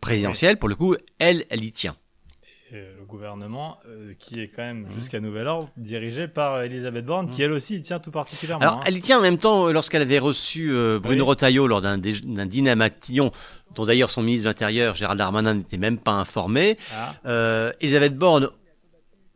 présidentielle, 0.00 0.58
pour 0.58 0.68
le 0.68 0.74
coup, 0.74 0.96
elle, 1.18 1.44
elle 1.50 1.64
y 1.64 1.72
tient. 1.72 1.96
Et 2.72 2.76
le 2.98 3.04
gouvernement, 3.06 3.78
euh, 3.86 4.14
qui 4.18 4.40
est 4.40 4.48
quand 4.48 4.62
même 4.62 4.86
Mhm. 4.86 4.92
jusqu'à 4.98 5.20
nouvel 5.20 5.46
ordre, 5.46 5.68
dirigé 5.76 6.26
par 6.26 6.62
Elisabeth 6.62 7.04
Borne, 7.04 7.30
qui 7.30 7.42
elle 7.42 7.52
aussi 7.52 7.76
y 7.76 7.82
tient 7.82 7.98
tout 7.98 8.10
particulièrement. 8.10 8.62
Alors, 8.62 8.76
hein. 8.78 8.82
elle 8.86 8.96
y 8.96 9.02
tient 9.02 9.18
en 9.18 9.22
même 9.22 9.36
temps 9.36 9.68
euh, 9.68 9.72
lorsqu'elle 9.72 10.00
avait 10.02 10.18
reçu 10.18 10.70
euh, 10.72 10.98
Bruno 10.98 11.24
Oui. 11.24 11.28
Retailleau 11.28 11.66
lors 11.66 11.82
d'un 11.82 11.98
dîner 11.98 12.70
à 12.70 12.76
Matignon, 12.76 13.30
dont 13.74 13.84
d'ailleurs 13.84 14.10
son 14.10 14.22
ministre 14.22 14.44
de 14.44 14.48
l'Intérieur, 14.50 14.94
Gérald 14.94 15.18
Darmanin, 15.18 15.54
n'était 15.54 15.76
même 15.76 15.98
pas 15.98 16.12
informé. 16.12 16.78
Ah, 17.24 17.72
Elisabeth 17.80 18.16
Borne 18.16 18.48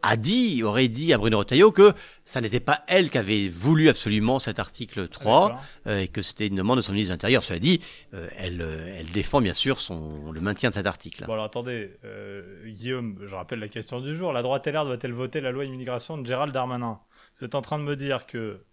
a 0.02 0.16
dit, 0.16 0.62
aurait 0.62 0.88
dit 0.88 1.12
à 1.12 1.18
Bruno 1.18 1.38
Retailleau 1.38 1.72
que 1.72 1.92
ça 2.24 2.40
n'était 2.40 2.60
pas 2.60 2.84
elle 2.86 3.10
qui 3.10 3.18
avait 3.18 3.48
voulu 3.48 3.88
absolument 3.88 4.38
cet 4.38 4.58
article 4.58 5.08
3 5.08 5.48
d'accord. 5.48 5.64
euh, 5.86 6.00
et 6.00 6.08
que 6.08 6.22
c'était 6.22 6.46
une 6.46 6.56
demande 6.56 6.78
de 6.78 6.82
son 6.82 6.92
ministre 6.92 7.10
de 7.10 7.14
l'Intérieur. 7.14 7.42
Cela 7.42 7.58
dit, 7.58 7.80
euh, 8.14 8.28
elle, 8.36 8.62
euh, 8.62 8.96
elle 8.98 9.10
défend 9.10 9.40
bien 9.40 9.54
sûr 9.54 9.80
son, 9.80 10.30
le 10.30 10.40
maintien 10.40 10.68
de 10.68 10.74
cet 10.74 10.86
article. 10.86 11.24
Bon 11.26 11.32
alors 11.32 11.46
attendez, 11.46 11.90
euh, 12.04 12.68
Guillaume, 12.68 13.18
je 13.26 13.34
rappelle 13.34 13.58
la 13.58 13.68
question 13.68 14.00
du 14.00 14.14
jour. 14.14 14.32
La 14.32 14.42
droite 14.42 14.66
LR 14.66 14.84
doit-elle 14.84 15.12
voter 15.12 15.40
la 15.40 15.50
loi 15.50 15.64
immigration 15.64 16.18
de 16.18 16.26
Gérald 16.26 16.52
Darmanin? 16.52 17.00
Vous 17.38 17.44
êtes 17.44 17.54
en 17.54 17.62
train 17.62 17.78
de 17.78 17.84
me 17.84 17.96
dire 17.96 18.26
que 18.26 18.64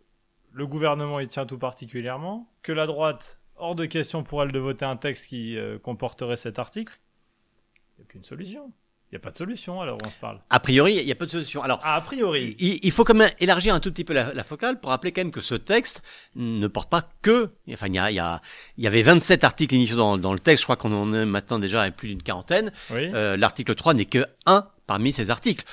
le 0.52 0.68
gouvernement 0.68 1.20
y 1.20 1.28
tient 1.28 1.46
tout 1.46 1.58
particulièrement, 1.58 2.52
que 2.62 2.72
la 2.72 2.86
droite, 2.86 3.40
hors 3.56 3.75
de 3.75 3.86
question 3.86 4.24
pour 4.24 4.44
elle 4.44 4.52
de 4.52 4.60
voter 4.60 4.86
un 4.86 4.98
texte 4.98 5.28
qui 5.28 5.58
comporterait 5.81 6.36
cet 6.36 6.60
article. 6.60 7.00
Il 7.98 8.02
n'y 8.02 8.06
a 8.06 8.12
qu'une 8.12 8.24
solution. 8.24 8.72
Il 9.13 9.18
n'y 9.18 9.21
a 9.21 9.25
pas 9.25 9.30
de 9.30 9.38
solution 9.38 9.80
alors 9.80 10.00
on 10.04 10.10
se 10.10 10.15
parle. 10.19 10.39
A 10.50 10.60
priori, 10.60 10.95
il 10.95 11.06
n'y 11.06 11.12
a 11.12 11.15
pas 11.15 11.25
de 11.25 11.30
solution. 11.30 11.62
Alors, 11.62 11.80
Ah, 11.83 11.98
a 11.98 12.01
priori. 12.01 12.56
Il, 12.57 12.80
il 12.81 12.89
faut 12.89 13.04
quand 13.04 13.13
même 13.13 13.30
élargir 13.39 13.75
un 13.75 13.80
tout 13.80 13.92
petit 13.92 14.04
peu 14.04 14.12
la, 14.13 14.33
la 14.33 14.44
focale 14.44 14.80
pour 14.80 14.89
rappeler 14.89 15.12
quand 15.12 15.21
même 15.21 15.30
que 15.30 15.39
ce 15.39 15.54
texte 15.54 16.01
ne 16.36 16.65
porte 16.65 16.89
pas 16.89 17.07
que. 17.21 17.51
Enfin, 17.71 17.86
il 17.89 17.94
y, 17.94 18.00
a, 18.00 18.10
il 18.10 18.15
y, 18.15 18.19
a, 18.19 18.42
il 18.80 18.83
y 18.83 18.88
avait 18.88 19.04
27 19.04 19.44
articles 19.44 19.75
initiaux 19.75 19.98
dans, 19.98 20.18
dans 20.18 20.33
le 20.33 20.39
texte. 20.39 20.63
Je 20.63 20.65
crois 20.65 20.77
qu'on 20.77 20.92
en 20.94 21.13
est 21.13 21.27
maintenant 21.27 21.60
déjà 21.60 21.83
à 21.83 21.92
plus 21.92 22.07
d'une 22.07 22.24
quarantaine. 22.24 22.71
Oui. 22.89 23.12
Euh, 23.13 23.38
L'article 23.38 23.75
3 23.75 23.94
n'est 23.94 24.06
que 24.06 24.25
un 24.48 24.65
parmi 24.88 25.13
ces 25.13 25.30
articles. 25.30 25.63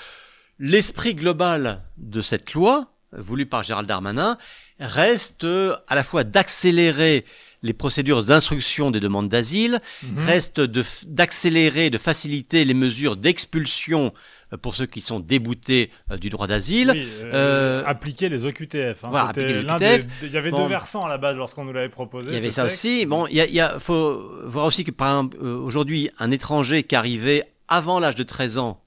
L'esprit 0.59 1.15
global 1.15 1.81
de 1.97 2.21
cette 2.21 2.53
loi, 2.53 2.93
voulue 3.17 3.47
par 3.47 3.63
Gérald 3.63 3.89
Darmanin, 3.89 4.37
reste 4.79 5.45
euh, 5.45 5.77
à 5.89 5.95
la 5.95 6.03
fois 6.05 6.25
d'accélérer 6.25 7.25
les 7.63 7.75
procédures 7.75 8.25
d'instruction 8.25 8.91
des 8.91 9.01
demandes 9.01 9.29
d'asile, 9.29 9.81
Mhm. 10.03 10.19
reste 10.25 10.61
d'accélérer, 11.07 11.91
de 11.91 11.99
faciliter 11.99 12.65
les 12.65 12.73
mesures 12.73 13.17
d'expulsion 13.17 14.15
euh, 14.53 14.57
pour 14.57 14.75
ceux 14.75 14.87
qui 14.87 15.01
sont 15.03 15.21
déboutés 15.21 15.91
euh, 16.11 16.17
du 16.17 16.31
droit 16.31 16.47
d'asile. 16.47 16.93
Oui, 16.95 17.07
euh, 17.23 17.31
euh, 17.35 17.83
appliquer 17.85 18.29
les 18.31 18.47
OQTF. 18.47 19.05
hein. 19.05 19.09
voilà, 19.11 19.33
les 19.37 19.59
OQTF. 19.65 20.07
des- 20.21 20.27
Il 20.29 20.33
y 20.33 20.39
avait 20.39 20.51
Bon. 20.51 20.63
deux 20.63 20.69
versants 20.69 21.05
à 21.05 21.09
la 21.09 21.19
base 21.19 21.37
lorsqu'on 21.37 21.65
nous 21.65 21.73
l'avait 21.73 21.91
proposé. 21.91 22.31
Il 22.31 22.35
y 22.35 22.39
avait 22.39 22.51
ça 22.51 22.63
texte. 22.63 22.77
aussi. 22.85 23.05
Bon, 23.07 23.27
il 23.27 23.37
y 23.37 23.41
a, 23.43 23.47
y 23.47 23.61
a- 23.61 23.79
faut 23.79 24.23
voir 24.45 24.65
aussi 24.65 24.85
que 24.85 24.91
par 24.91 25.09
exemple 25.11 25.37
aujourd'hui 25.45 26.11
un 26.19 26.31
étranger 26.31 26.83
qui 26.85 26.97
arrivait 26.97 27.45
avant 27.69 28.01
l'âge 28.01 28.15
de 28.15 28.23
13 28.23 28.57
ans 28.57 28.83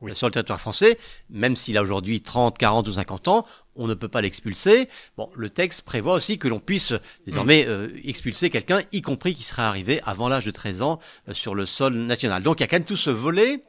Oui. 0.00 0.12
sur 0.14 0.26
le 0.28 0.32
territoire 0.32 0.60
français, 0.60 0.98
même 1.30 1.56
s'il 1.56 1.76
a 1.76 1.82
aujourd'hui 1.82 2.20
30, 2.22 2.56
40 2.58 2.88
ou 2.88 2.92
50 2.92 3.28
ans, 3.28 3.44
on 3.76 3.86
ne 3.86 3.94
peut 3.94 4.08
pas 4.08 4.20
l'expulser. 4.20 4.88
Bon, 5.16 5.30
le 5.34 5.50
texte 5.50 5.82
prévoit 5.82 6.14
aussi 6.14 6.38
que 6.38 6.48
l'on 6.48 6.60
puisse 6.60 6.92
Mm. 6.92 6.98
désormais 7.26 7.66
euh, 7.66 7.88
expulser 8.04 8.50
quelqu'un, 8.50 8.80
y 8.92 9.02
compris 9.02 9.34
qui 9.34 9.42
serait 9.42 9.62
arrivé 9.62 10.00
avant 10.04 10.28
l'âge 10.28 10.44
de 10.46 10.50
13 10.50 10.82
ans 10.82 11.00
euh, 11.28 11.34
sur 11.34 11.54
le 11.54 11.66
sol 11.66 11.94
national. 11.94 12.42
Donc 12.42 12.60
il 12.60 12.62
y 12.62 12.64
a 12.64 12.66
quand 12.68 12.76
même 12.76 12.84
tout 12.84 12.96
ce 12.96 13.10
volet. 13.10 13.62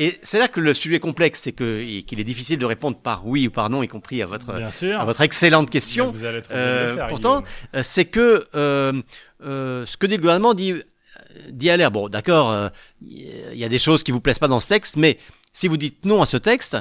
Et 0.00 0.16
c'est 0.22 0.38
là 0.38 0.46
que 0.46 0.60
le 0.60 0.74
sujet 0.74 1.00
complexe, 1.00 1.40
c'est 1.40 1.52
que 1.52 2.00
qu'il 2.02 2.20
est 2.20 2.24
difficile 2.24 2.58
de 2.58 2.64
répondre 2.66 2.96
par 2.98 3.26
oui 3.26 3.48
ou 3.48 3.50
par 3.50 3.68
non, 3.68 3.82
y 3.82 3.88
compris 3.88 4.22
à 4.22 4.26
votre 4.26 4.50
à 5.00 5.04
votre 5.04 5.22
excellente 5.22 5.70
question. 5.70 6.12
Vous 6.12 6.24
allez 6.24 6.40
Euh, 6.52 6.94
faire, 6.94 7.06
pourtant, 7.08 7.42
euh, 7.74 7.82
c'est 7.82 8.04
que 8.04 8.46
euh, 8.54 9.02
euh, 9.44 9.86
ce 9.86 9.96
que 9.96 10.06
dit 10.06 10.14
le 10.14 10.20
gouvernement 10.20 10.54
dit, 10.54 10.74
dit 11.50 11.68
à 11.70 11.76
l'air. 11.76 11.90
Bon, 11.90 12.08
d'accord, 12.08 12.52
euh, 12.52 12.68
il 13.02 13.56
y 13.58 13.64
a 13.64 13.68
des 13.68 13.78
choses 13.80 14.04
qui 14.04 14.12
vous 14.12 14.20
plaisent 14.20 14.38
pas 14.38 14.46
dans 14.46 14.60
ce 14.60 14.68
texte, 14.68 14.96
mais 14.96 15.18
si 15.52 15.66
vous 15.66 15.76
dites 15.76 16.04
non 16.04 16.22
à 16.22 16.26
ce 16.26 16.36
texte, 16.36 16.76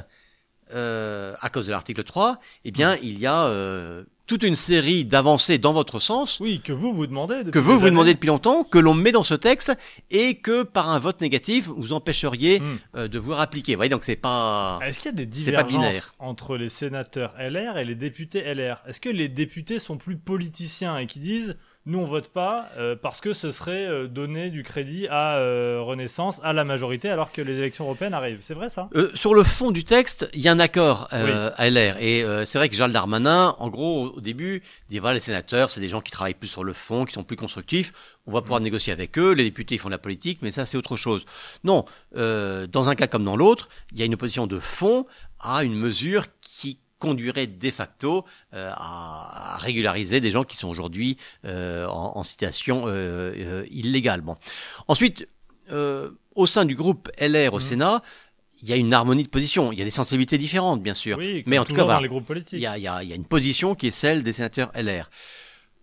euh, 0.73 1.33
à 1.41 1.49
cause 1.49 1.67
de 1.67 1.71
l'article 1.71 2.03
3, 2.03 2.39
eh 2.65 2.71
bien, 2.71 2.97
il 3.01 3.19
y 3.19 3.25
a 3.25 3.45
euh, 3.45 4.03
toute 4.25 4.43
une 4.43 4.55
série 4.55 5.05
d'avancées 5.05 5.57
dans 5.57 5.71
votre 5.71 5.99
sens 5.99 6.39
Oui, 6.41 6.59
que 6.61 6.73
vous 6.73 6.93
vous 6.93 7.07
demandez. 7.07 7.37
depuis 7.39 7.51
que 7.51 7.59
vous 7.59 7.73
vous 7.75 7.81
années. 7.83 7.91
demandez 7.91 8.13
depuis 8.13 8.27
longtemps, 8.27 8.63
que 8.65 8.77
l'on 8.77 8.93
met 8.93 9.11
dans 9.13 9.23
ce 9.23 9.33
texte, 9.33 9.71
et 10.11 10.35
que 10.35 10.63
par 10.63 10.89
un 10.89 10.99
vote 10.99 11.21
négatif, 11.21 11.67
vous 11.69 11.93
empêcheriez 11.93 12.59
Hmm. 12.59 12.77
euh, 12.97 13.07
de 13.07 13.19
vous 13.19 13.33
appliquer. 13.33 13.73
Vous 13.75 13.79
voyez, 13.79 13.89
donc 13.89 14.03
c'est 14.03 14.15
pas... 14.17 14.79
Est-ce 14.83 14.99
qu'il 14.99 15.05
y 15.11 15.13
a 15.13 15.17
des 15.17 15.25
divergences 15.25 16.11
entre 16.19 16.57
les 16.57 16.69
sénateurs 16.69 17.33
LR 17.39 17.77
et 17.77 17.85
les 17.85 17.95
députés 17.95 18.41
LR 18.53 18.81
Est-ce 18.87 18.99
que 18.99 19.09
les 19.09 19.29
députés 19.29 19.79
sont 19.79 19.97
plus 19.97 20.17
politiciens 20.17 20.97
et 20.97 21.07
qui 21.07 21.19
disent 21.19 21.55
nous 21.87 21.99
on 21.99 22.05
vote 22.05 22.27
pas 22.27 22.69
euh, 22.77 22.95
parce 23.01 23.21
que 23.21 23.33
ce 23.33 23.49
serait 23.49 23.87
euh, 23.87 24.07
donner 24.07 24.49
du 24.49 24.63
crédit 24.63 25.07
à 25.07 25.37
euh, 25.37 25.79
Renaissance, 25.81 26.41
à 26.43 26.51
la 26.51 26.65
majorité, 26.65 27.09
alors 27.09 27.31
que 27.31 27.41
les 27.41 27.57
élections 27.57 27.85
européennes 27.85 28.13
arrivent 28.13 28.39
C'est 28.41 28.53
vrai 28.53 28.69
ça? 28.69 28.89
Euh, 28.95 29.09
sur 29.13 29.33
le 29.33 29.43
fond 29.43 29.71
du 29.71 29.85
texte, 29.85 30.29
il 30.33 30.41
y 30.41 30.49
a 30.49 30.51
un 30.51 30.59
accord 30.59 31.07
euh, 31.13 31.49
à 31.55 31.69
LR. 31.69 31.95
Et 31.99 32.23
euh, 32.23 32.45
c'est 32.45 32.57
vrai 32.57 32.67
que 32.67 32.75
Gérald 32.75 32.93
Darmanin, 32.93 33.55
en 33.57 33.69
gros, 33.69 34.11
au 34.17 34.21
début, 34.21 34.61
dit 34.89 34.99
voilà, 34.99 35.15
les 35.15 35.19
sénateurs, 35.21 35.69
c'est 35.69 35.79
des 35.79 35.89
gens 35.89 36.01
qui 36.01 36.11
travaillent 36.11 36.33
plus 36.33 36.49
sur 36.49 36.65
le 36.65 36.73
fond, 36.73 37.05
qui 37.05 37.13
sont 37.13 37.23
plus 37.23 37.37
constructifs. 37.37 37.93
On 38.27 38.33
va 38.33 38.41
pouvoir 38.41 38.59
négocier 38.59 38.91
avec 38.91 39.17
eux. 39.17 39.31
Les 39.31 39.45
députés, 39.45 39.75
ils 39.75 39.77
font 39.77 39.87
de 39.87 39.93
la 39.93 39.97
politique, 39.97 40.39
mais 40.41 40.51
ça, 40.51 40.65
c'est 40.65 40.77
autre 40.77 40.97
chose. 40.97 41.25
Non, 41.63 41.85
euh, 42.17 42.67
dans 42.67 42.89
un 42.89 42.95
cas 42.95 43.07
comme 43.07 43.23
dans 43.23 43.37
l'autre, 43.37 43.69
il 43.93 43.99
y 43.99 44.01
a 44.01 44.05
une 44.05 44.15
opposition 44.15 44.45
de 44.45 44.59
fond 44.59 45.05
à 45.39 45.63
une 45.63 45.75
mesure 45.75 46.25
conduirait 46.99 47.47
de 47.47 47.69
facto 47.71 48.25
euh, 48.53 48.71
à, 48.75 49.57
régulariser 49.59 50.19
des 50.21 50.31
gens 50.31 50.43
qui 50.43 50.57
sont 50.57 50.67
aujourd'hui 50.67 51.17
euh, 51.45 51.85
en, 51.87 52.17
en 52.17 52.23
situation 52.23 52.87
euh, 52.87 53.33
euh, 53.37 53.65
illégale. 53.69 54.21
Bon. 54.21 54.35
Ensuite, 54.87 55.27
euh, 55.71 56.11
au 56.35 56.45
sein 56.47 56.65
du 56.65 56.75
groupe 56.75 57.09
LR 57.19 57.53
au 57.53 57.57
Mhm. 57.57 57.61
Sénat, 57.61 58.03
il 58.61 58.69
y 58.69 58.73
a 58.73 58.75
une 58.75 58.93
harmonie 58.93 59.23
de 59.23 59.29
position. 59.29 59.71
Il 59.71 59.77
y 59.77 59.81
a 59.81 59.85
des 59.85 59.91
sensibilités 59.91 60.37
différentes, 60.37 60.81
bien 60.81 60.95
sûr. 60.95 61.17
Oui, 61.17 61.43
mais 61.45 61.59
en 61.59 61.63
tout 61.63 61.67
cas, 61.67 61.73
toujours 61.73 61.85
voilà. 61.85 61.97
dans 61.99 62.03
les 62.03 62.09
groupes 62.09 62.25
politiques. 62.25 62.53
Il 62.59 62.61
y, 62.61 62.65
a, 62.65 62.77
il, 62.77 62.83
y 62.83 62.87
a, 62.87 63.03
il 63.03 63.09
y 63.09 63.11
a 63.11 63.15
une 63.15 63.25
position 63.25 63.75
qui 63.75 63.87
est 63.87 63.91
celle 63.91 64.23
des 64.23 64.33
sénateurs 64.33 64.71
LR. 64.73 65.09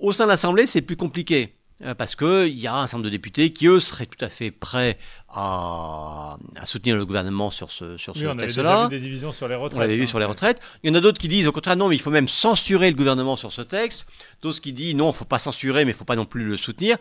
Au 0.01 0.13
sein 0.13 0.25
de 0.25 0.31
l'Assemblée, 0.31 0.67
c'est 0.67 0.83
plus 0.83 0.97
compliqué. 0.97 1.55
Euh, 1.85 1.95
Parce 1.95 2.15
que 2.17 2.47
il 2.47 2.59
y 2.59 2.67
a 2.67 2.75
un 2.77 2.87
certain 2.87 2.99
nombre 2.99 3.05
de 3.07 3.11
députés 3.11 3.53
qui, 3.53 3.67
eux, 3.67 3.81
seraient 3.81 4.07
tout 4.07 4.23
à 4.25 4.29
fait 4.29 4.51
prêts 4.51 4.99
à, 5.29 6.39
à 6.57 6.67
soutenir 6.67 6.97
le 6.97 7.05
gouvernement 7.05 7.51
sur 7.51 7.71
ce, 7.73 7.97
sur 7.97 8.15
Oui, 8.15 8.23
ce 8.23 8.27
on 8.27 8.31
avait 8.31 8.47
déjà 8.47 8.63
texte-là. 8.63 8.85
vu 8.85 8.91
des 8.91 9.01
divisions 9.01 9.33
sur 9.33 9.49
les 9.49 9.55
retraites. 9.57 9.77
On 9.77 9.81
l'avait 9.81 9.97
vu 9.97 10.05
hein. 10.05 10.07
sur 10.07 10.19
les 10.19 10.25
retraites. 10.25 10.61
Il 10.83 10.89
y 10.89 10.93
en 10.93 10.95
a 10.95 11.01
d'autres 11.01 11.19
qui 11.21 11.29
disent 11.29 11.49
au 11.49 11.53
contraire 11.53 11.77
non, 11.77 11.89
mais 11.89 11.97
il 11.97 12.01
faut 12.01 12.11
même 12.11 12.29
censurer 12.29 12.91
le 12.91 12.97
gouvernement 12.97 13.37
sur 13.37 13.51
ce 13.53 13.63
texte. 13.63 14.07
D'autres 14.43 14.61
qui 14.61 14.73
disent 14.73 14.95
non, 14.95 15.11
il 15.11 15.15
faut 15.17 15.25
pas 15.25 15.39
censurer, 15.39 15.85
mais 15.85 15.91
il 15.91 15.95
faut 15.95 16.05
pas 16.05 16.17
non 16.17 16.27
plus 16.27 16.45
le 16.45 16.57
soutenir. 16.57 16.97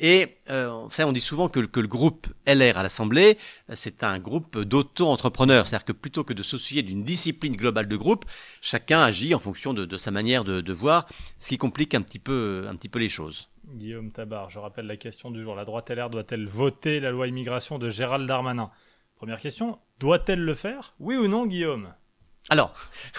Et 0.00 0.36
euh, 0.50 0.72
ça, 0.90 1.06
on 1.06 1.12
dit 1.12 1.20
souvent 1.20 1.48
que, 1.48 1.60
que 1.60 1.80
le 1.80 1.88
groupe 1.88 2.26
LR 2.46 2.78
à 2.78 2.82
l'Assemblée, 2.82 3.38
euh, 3.70 3.74
c'est 3.76 4.02
un 4.02 4.18
groupe 4.18 4.58
d'auto-entrepreneurs. 4.58 5.66
C'est-à-dire 5.66 5.84
que 5.84 5.92
plutôt 5.92 6.24
que 6.24 6.32
de 6.32 6.42
s'associer 6.42 6.82
d'une 6.82 7.04
discipline 7.04 7.56
globale 7.56 7.88
de 7.88 7.96
groupe, 7.96 8.24
chacun 8.60 9.00
agit 9.02 9.34
en 9.34 9.38
fonction 9.38 9.74
de, 9.74 9.84
de 9.84 9.96
sa 9.98 10.10
manière 10.10 10.44
de, 10.44 10.60
de 10.60 10.72
voir, 10.72 11.06
ce 11.38 11.48
qui 11.48 11.58
complique 11.58 11.94
un 11.94 12.02
petit 12.02 12.18
peu, 12.18 12.66
un 12.68 12.76
petit 12.76 12.88
peu 12.88 12.98
les 12.98 13.08
choses. 13.08 13.48
Guillaume 13.72 14.10
Tabar, 14.12 14.50
je 14.50 14.58
rappelle 14.58 14.86
la 14.86 14.96
question 14.96 15.30
du 15.30 15.42
jour. 15.42 15.54
La 15.56 15.64
droite 15.64 15.90
LR 15.90 16.10
doit-elle 16.10 16.46
voter 16.46 17.00
la 17.00 17.10
loi 17.10 17.26
immigration 17.26 17.78
de 17.78 17.88
Gérald 17.88 18.26
Darmanin? 18.28 18.70
Première 19.16 19.38
question, 19.40 19.78
doit-elle 20.00 20.40
le 20.40 20.54
faire? 20.54 20.94
Oui 21.00 21.16
ou 21.16 21.28
non, 21.28 21.46
Guillaume? 21.46 21.92
Alors, 22.50 22.74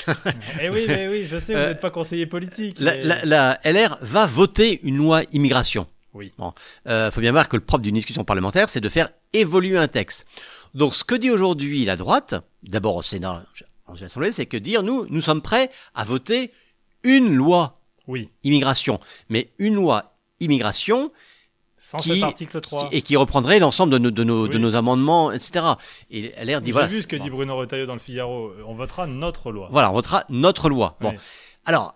Eh 0.61 0.69
oui, 0.69 0.85
mais 0.87 1.07
oui, 1.07 1.25
je 1.27 1.39
sais, 1.39 1.53
vous 1.53 1.59
Euh, 1.59 1.69
n'êtes 1.69 1.79
pas 1.79 1.89
conseiller 1.89 2.27
politique. 2.27 2.79
la, 2.79 2.95
mais- 2.95 3.03
la- 3.03 3.25
la 3.25 3.59
LR 3.63 3.97
va 4.01 4.25
voter 4.27 4.79
une 4.83 4.97
loi 4.97 5.23
immigration. 5.33 5.87
Oui. 6.13 6.31
Bon, 6.37 6.53
euh, 6.87 7.09
faut 7.11 7.21
bien 7.21 7.31
voir 7.31 7.49
que 7.49 7.57
le 7.57 7.63
propre 7.63 7.81
d'une 7.83 7.95
discussion 7.95 8.23
parlementaire, 8.23 8.69
c'est 8.69 8.79
de 8.81 8.87
faire 8.89 9.09
évoluer 9.33 9.77
un 9.77 9.87
texte. 9.87 10.25
Donc, 10.75 10.95
ce 10.95 11.03
que 11.03 11.15
dit 11.15 11.31
aujourd'hui 11.31 11.83
la 11.85 11.95
droite, 11.97 12.35
d'abord 12.63 12.95
au 12.95 13.01
Sénat, 13.01 13.45
en 13.87 13.93
l'Assemblée, 13.95 14.31
c'est 14.31 14.45
que 14.45 14.57
dire 14.57 14.83
nous, 14.83 15.07
nous 15.09 15.21
sommes 15.21 15.41
prêts 15.41 15.69
à 15.95 16.03
voter 16.05 16.51
une 17.03 17.33
loi 17.35 17.79
Oui, 18.07 18.29
immigration, 18.43 18.99
mais 19.29 19.49
une 19.57 19.75
loi 19.75 20.14
immigration 20.45 21.11
sans 21.77 21.97
Qui- 21.97 22.13
cet 22.15 22.23
article 22.23 22.61
3. 22.61 22.89
qui- 22.89 22.95
et 22.97 23.01
qui 23.01 23.15
reprendrait 23.17 23.59
l'ensemble 23.59 23.91
de 23.91 23.97
nos, 23.97 24.09
de 24.11 24.23
nos, 24.23 24.47
de 24.47 24.55
Oui. 24.55 24.59
nos 24.61 24.75
amendements, 24.75 25.31
etc. 25.31 25.65
Et 26.09 26.31
LR 26.37 26.61
dit 26.61 26.67
J'ai 26.67 26.71
voilà. 26.71 26.87
vu 26.87 27.01
ce 27.01 27.07
que 27.07 27.17
bon, 27.17 27.23
dit 27.23 27.29
Bruno 27.29 27.55
Retailleau 27.57 27.85
dans 27.85 27.93
le 27.93 27.99
Figaro. 27.99 28.47
euh, 28.49 28.63
On 28.65 28.75
votera 28.75 29.07
notre 29.07 29.51
loi. 29.51 29.67
Voilà, 29.71 29.91
on 29.91 29.93
votera 29.93 30.23
notre 30.29 30.69
loi. 30.69 30.97
Bon, 31.01 31.09
Oui. 31.11 31.17
alors 31.65 31.95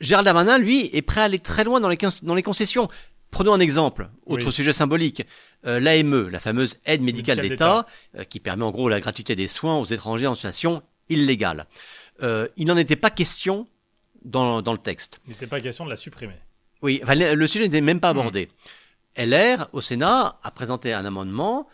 Gérald 0.00 0.24
Darmanin, 0.24 0.58
lui, 0.58 0.88
est 0.92 1.02
prêt 1.02 1.20
à 1.20 1.24
aller 1.24 1.38
très 1.38 1.64
loin 1.64 1.80
dans 1.80 1.88
les, 1.88 1.96
cons- 1.98 2.08
dans 2.22 2.34
les 2.34 2.42
concessions. 2.42 2.88
Prenons 3.30 3.52
un 3.52 3.60
exemple, 3.60 4.08
autre 4.26 4.46
Oui. 4.46 4.52
sujet 4.52 4.72
symbolique, 4.72 5.24
euh, 5.66 5.78
l'AME, 5.78 6.28
la 6.30 6.40
fameuse 6.40 6.78
aide 6.86 7.02
médicale 7.02 7.36
Médicale 7.36 7.50
d'État, 7.50 7.86
euh, 8.18 8.24
qui 8.24 8.40
permet 8.40 8.64
en 8.64 8.70
gros 8.72 8.88
la 8.88 8.98
gratuité 9.00 9.36
des 9.36 9.46
soins 9.46 9.76
aux 9.78 9.84
étrangers 9.84 10.26
en 10.26 10.34
situation 10.34 10.82
illégale. 11.10 11.66
Euh, 12.22 12.48
il 12.56 12.66
n'en 12.66 12.76
était 12.76 12.96
pas 12.96 13.10
question 13.10 13.68
dans, 14.24 14.62
dans 14.62 14.72
le 14.72 14.78
texte. 14.78 15.20
Il 15.26 15.30
n'était 15.30 15.46
pas 15.46 15.60
question 15.60 15.84
de 15.84 15.90
la 15.90 15.96
supprimer. 15.96 16.34
Oui, 16.82 17.00
enfin, 17.02 17.14
le, 17.14 17.46
sujet 17.46 17.64
n'était 17.64 17.80
même 17.80 18.00
pas 18.00 18.12
Hmm. 18.14 18.18
abordé. 18.18 18.48
LR, 19.16 19.68
au 19.72 19.80
Sénat, 19.80 20.38
a 20.42 20.50
présenté 20.50 20.92
un 20.92 21.04
amendement 21.04 21.66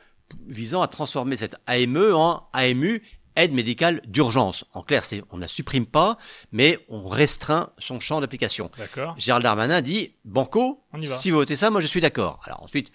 visant 0.49 0.83
à 0.83 0.89
transformer 0.89 1.37
cette 1.37 1.57
AME 1.67 2.13
en 2.15 2.49
AMU, 2.53 3.03
aide 3.37 3.53
médicale 3.53 4.01
d'urgence. 4.07 4.65
En 4.73 4.83
clair, 4.83 5.05
c'est 5.05 5.23
on 5.31 5.37
ne 5.37 5.43
la 5.43 5.49
supprime 5.49 5.87
pas, 5.87 6.17
mais 6.53 6.79
on 6.89 7.07
restreint 7.09 7.71
son 7.79 8.01
champ 8.01 8.21
d'application. 8.21 8.71
D'accord 8.79 9.15
Gérald 9.19 9.45
Darmanin 9.45 9.83
dit, 9.83 10.13
Banco, 10.25 10.83
On 10.93 11.01
y 11.01 11.07
va. 11.07 11.19
si 11.19 11.31
vous 11.31 11.37
votez 11.37 11.55
ça, 11.57 11.71
moi 11.71 11.81
je 11.83 11.87
suis 11.87 12.01
d'accord. 12.01 12.41
Alors 12.45 12.63
ensuite, 12.63 12.91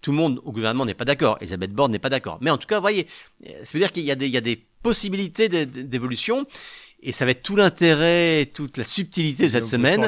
tout 0.00 0.12
le 0.12 0.16
monde 0.16 0.40
au 0.44 0.52
gouvernement 0.52 0.84
n'est 0.86 0.94
pas 0.94 1.04
d'accord. 1.04 1.36
Elisabeth 1.40 1.72
Borne 1.72 1.92
n'est 1.92 1.98
pas 1.98 2.10
d'accord. 2.10 2.38
Mais 2.40 2.50
en 2.50 2.58
tout 2.58 2.66
cas, 2.68 2.76
vous 2.76 2.82
voyez, 2.82 3.06
euh, 3.46 3.64
ça 3.64 3.72
veut 3.74 3.80
dire 3.80 3.92
qu'il 3.92 4.04
y 4.04 4.10
a 4.10 4.14
des, 4.14 4.26
il 4.26 4.32
y 4.32 4.36
a 4.36 4.40
des 4.40 4.56
possibilités 4.82 5.48
d'é- 5.48 5.66
d'évolution. 5.66 6.46
Et 7.04 7.10
ça 7.12 7.24
va 7.24 7.32
être 7.32 7.42
tout 7.42 7.56
l'intérêt, 7.56 8.46
toute 8.54 8.76
la 8.76 8.84
subtilité 8.84 9.44
de 9.44 9.48
cette 9.48 9.64
semaine. 9.64 10.02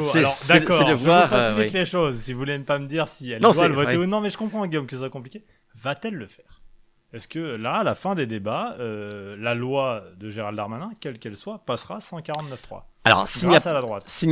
C'est- 0.00 0.48
d'accord, 0.48 0.84
de 0.84 0.90
je 0.90 1.04
voir, 1.04 1.28
vous 1.28 1.34
euh, 1.34 1.58
oui. 1.58 1.70
les 1.70 1.84
choses. 1.84 2.16
Si 2.20 2.32
vous 2.32 2.38
voulez 2.38 2.58
pas 2.60 2.78
me 2.78 2.86
dire 2.86 3.08
si 3.08 3.32
elle 3.32 3.42
Non, 3.42 3.50
doit 3.50 3.66
le 3.68 3.74
voter 3.74 3.96
ou 3.96 4.06
non, 4.06 4.20
mais 4.20 4.30
je 4.30 4.38
comprends, 4.38 4.64
Guillaume, 4.66 4.86
que 4.86 4.92
ce 4.92 4.98
soit 4.98 5.10
compliqué. 5.10 5.44
Va-t-elle 5.82 6.14
le 6.14 6.26
faire? 6.26 6.60
Est-ce 7.12 7.28
que 7.28 7.38
là, 7.38 7.74
à 7.76 7.84
la 7.84 7.94
fin 7.94 8.14
des 8.14 8.26
débats, 8.26 8.76
euh, 8.80 9.36
la 9.38 9.54
loi 9.54 10.02
de 10.18 10.30
Gérald 10.30 10.56
Darmanin, 10.56 10.90
quelle 11.00 11.18
qu'elle 11.18 11.36
soit, 11.36 11.64
passera 11.64 11.98
149.3 12.00 12.82
Alors, 13.04 13.28
s'il 13.28 13.48
n'y 13.48 13.54
a 13.56 13.58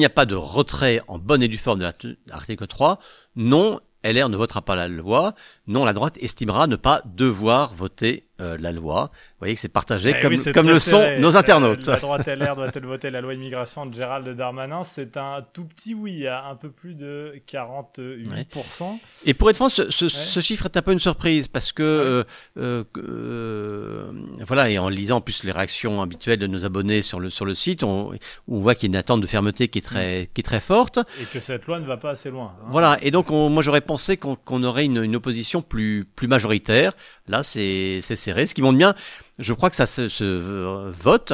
a 0.06 0.08
pas 0.10 0.26
de 0.26 0.34
retrait 0.34 1.00
en 1.08 1.18
bonne 1.18 1.42
et 1.42 1.48
due 1.48 1.58
forme 1.58 1.78
de 1.80 1.84
l'art- 1.84 2.16
l'article 2.26 2.66
3, 2.66 2.98
non, 3.36 3.80
LR 4.02 4.28
ne 4.28 4.36
votera 4.36 4.62
pas 4.62 4.74
la 4.74 4.88
loi. 4.88 5.34
Non, 5.68 5.84
la 5.84 5.92
droite 5.92 6.18
estimera 6.20 6.66
ne 6.66 6.74
pas 6.76 7.02
devoir 7.04 7.72
voter 7.74 8.28
euh, 8.40 8.56
la 8.58 8.72
loi. 8.72 9.10
Vous 9.12 9.38
voyez 9.40 9.54
que 9.54 9.60
c'est 9.60 9.68
partagé 9.68 10.14
Eh 10.16 10.22
comme, 10.22 10.32
oui, 10.32 10.40
le 10.44 10.78
sont 10.78 10.90
serré. 11.00 11.18
nos 11.20 11.36
Euh, 11.36 11.38
internautes. 11.38 11.86
la 11.86 11.96
droite 11.96 12.26
LR 12.26 12.56
doit-elle 12.56 12.86
voter 12.86 13.10
la 13.10 13.20
loi 13.20 13.34
immigration 13.34 13.86
de 13.86 13.94
Gérald 13.94 14.28
Darmanin 14.36 14.82
C'est 14.84 15.16
un 15.16 15.44
tout 15.52 15.64
petit 15.64 15.94
oui, 15.94 16.26
à 16.26 16.46
un 16.46 16.56
peu 16.56 16.70
plus 16.70 16.94
de 16.94 17.34
48%. 17.46 18.98
Et 19.26 19.34
pour 19.34 19.50
être 19.50 19.56
franc, 19.56 19.68
ce, 19.68 19.90
ce, 19.90 20.08
ce 20.08 20.40
chiffre 20.40 20.64
est 20.66 20.76
un 20.76 20.82
peu 20.82 20.92
une 20.92 20.98
surprise 20.98 21.48
parce 21.48 21.72
que, 21.72 21.82
euh, 21.82 22.24
euh, 22.58 22.84
que, 22.92 23.00
euh, 23.04 24.12
voilà, 24.46 24.70
et 24.70 24.78
en 24.78 24.88
lisant 24.88 25.16
en 25.16 25.20
plus 25.20 25.44
les 25.44 25.52
réactions 25.52 26.02
habituelles 26.02 26.38
de 26.38 26.46
nos 26.46 26.64
abonnés 26.64 27.02
sur 27.02 27.20
le 27.20 27.30
sur 27.30 27.44
le 27.44 27.54
site, 27.54 27.82
on, 27.82 28.12
on 28.48 28.60
voit 28.60 28.74
qu'il 28.74 28.84
y 28.84 28.90
a 28.90 28.92
une 28.92 28.96
attente 28.96 29.20
de 29.20 29.26
fermeté 29.26 29.68
qui 29.68 29.78
est 29.78 29.82
très 29.82 30.30
qui 30.34 30.40
est 30.40 30.44
très 30.44 30.60
forte. 30.60 30.98
Et 31.20 31.24
que 31.24 31.40
cette 31.40 31.66
loi 31.66 31.78
ne 31.80 31.86
va 31.86 31.96
pas 31.96 32.10
assez 32.10 32.30
loin. 32.30 32.54
hein. 32.60 32.66
Voilà, 32.70 32.98
et 33.02 33.10
donc 33.10 33.30
on- 33.30 33.48
moi 33.48 33.62
j'aurais 33.62 33.80
pensé 33.80 34.16
qu'on 34.16 34.36
qu'on 34.36 34.62
aurait 34.64 34.84
une, 34.86 35.02
une 35.02 35.16
opposition 35.16 35.62
plus 35.62 36.04
plus 36.16 36.28
majoritaire. 36.28 36.92
Là, 37.28 37.42
c'est 37.42 38.00
serré, 38.02 38.46
ce 38.46 38.54
qui 38.54 38.62
montre 38.62 38.78
bien. 38.78 38.94
Je 39.38 39.52
crois 39.52 39.70
que 39.70 39.76
ça 39.76 39.86
se, 39.86 40.08
se 40.08 40.90
vote 40.90 41.32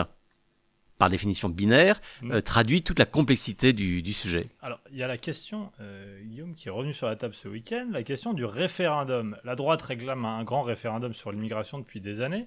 par 0.98 1.10
définition 1.10 1.48
binaire 1.48 2.00
Mm. 2.22 2.32
euh, 2.32 2.40
traduit 2.40 2.82
toute 2.82 2.98
la 2.98 3.06
complexité 3.06 3.72
du, 3.72 4.02
du 4.02 4.12
sujet. 4.12 4.48
Alors, 4.62 4.80
il 4.90 4.96
y 4.98 5.02
a 5.04 5.06
la 5.06 5.16
question, 5.16 5.70
euh, 5.80 6.20
Guillaume, 6.24 6.54
qui 6.54 6.66
est 6.68 6.72
revenu 6.72 6.92
sur 6.92 7.06
la 7.06 7.14
table 7.14 7.34
ce 7.34 7.46
week-end, 7.46 7.86
la 7.92 8.02
question 8.02 8.34
du 8.34 8.44
référendum. 8.44 9.36
La 9.44 9.54
droite 9.54 9.80
réclame 9.82 10.24
un 10.24 10.42
grand 10.42 10.62
référendum 10.62 11.14
sur 11.14 11.30
l'immigration 11.30 11.78
depuis 11.78 12.00
des 12.00 12.20
années. 12.20 12.46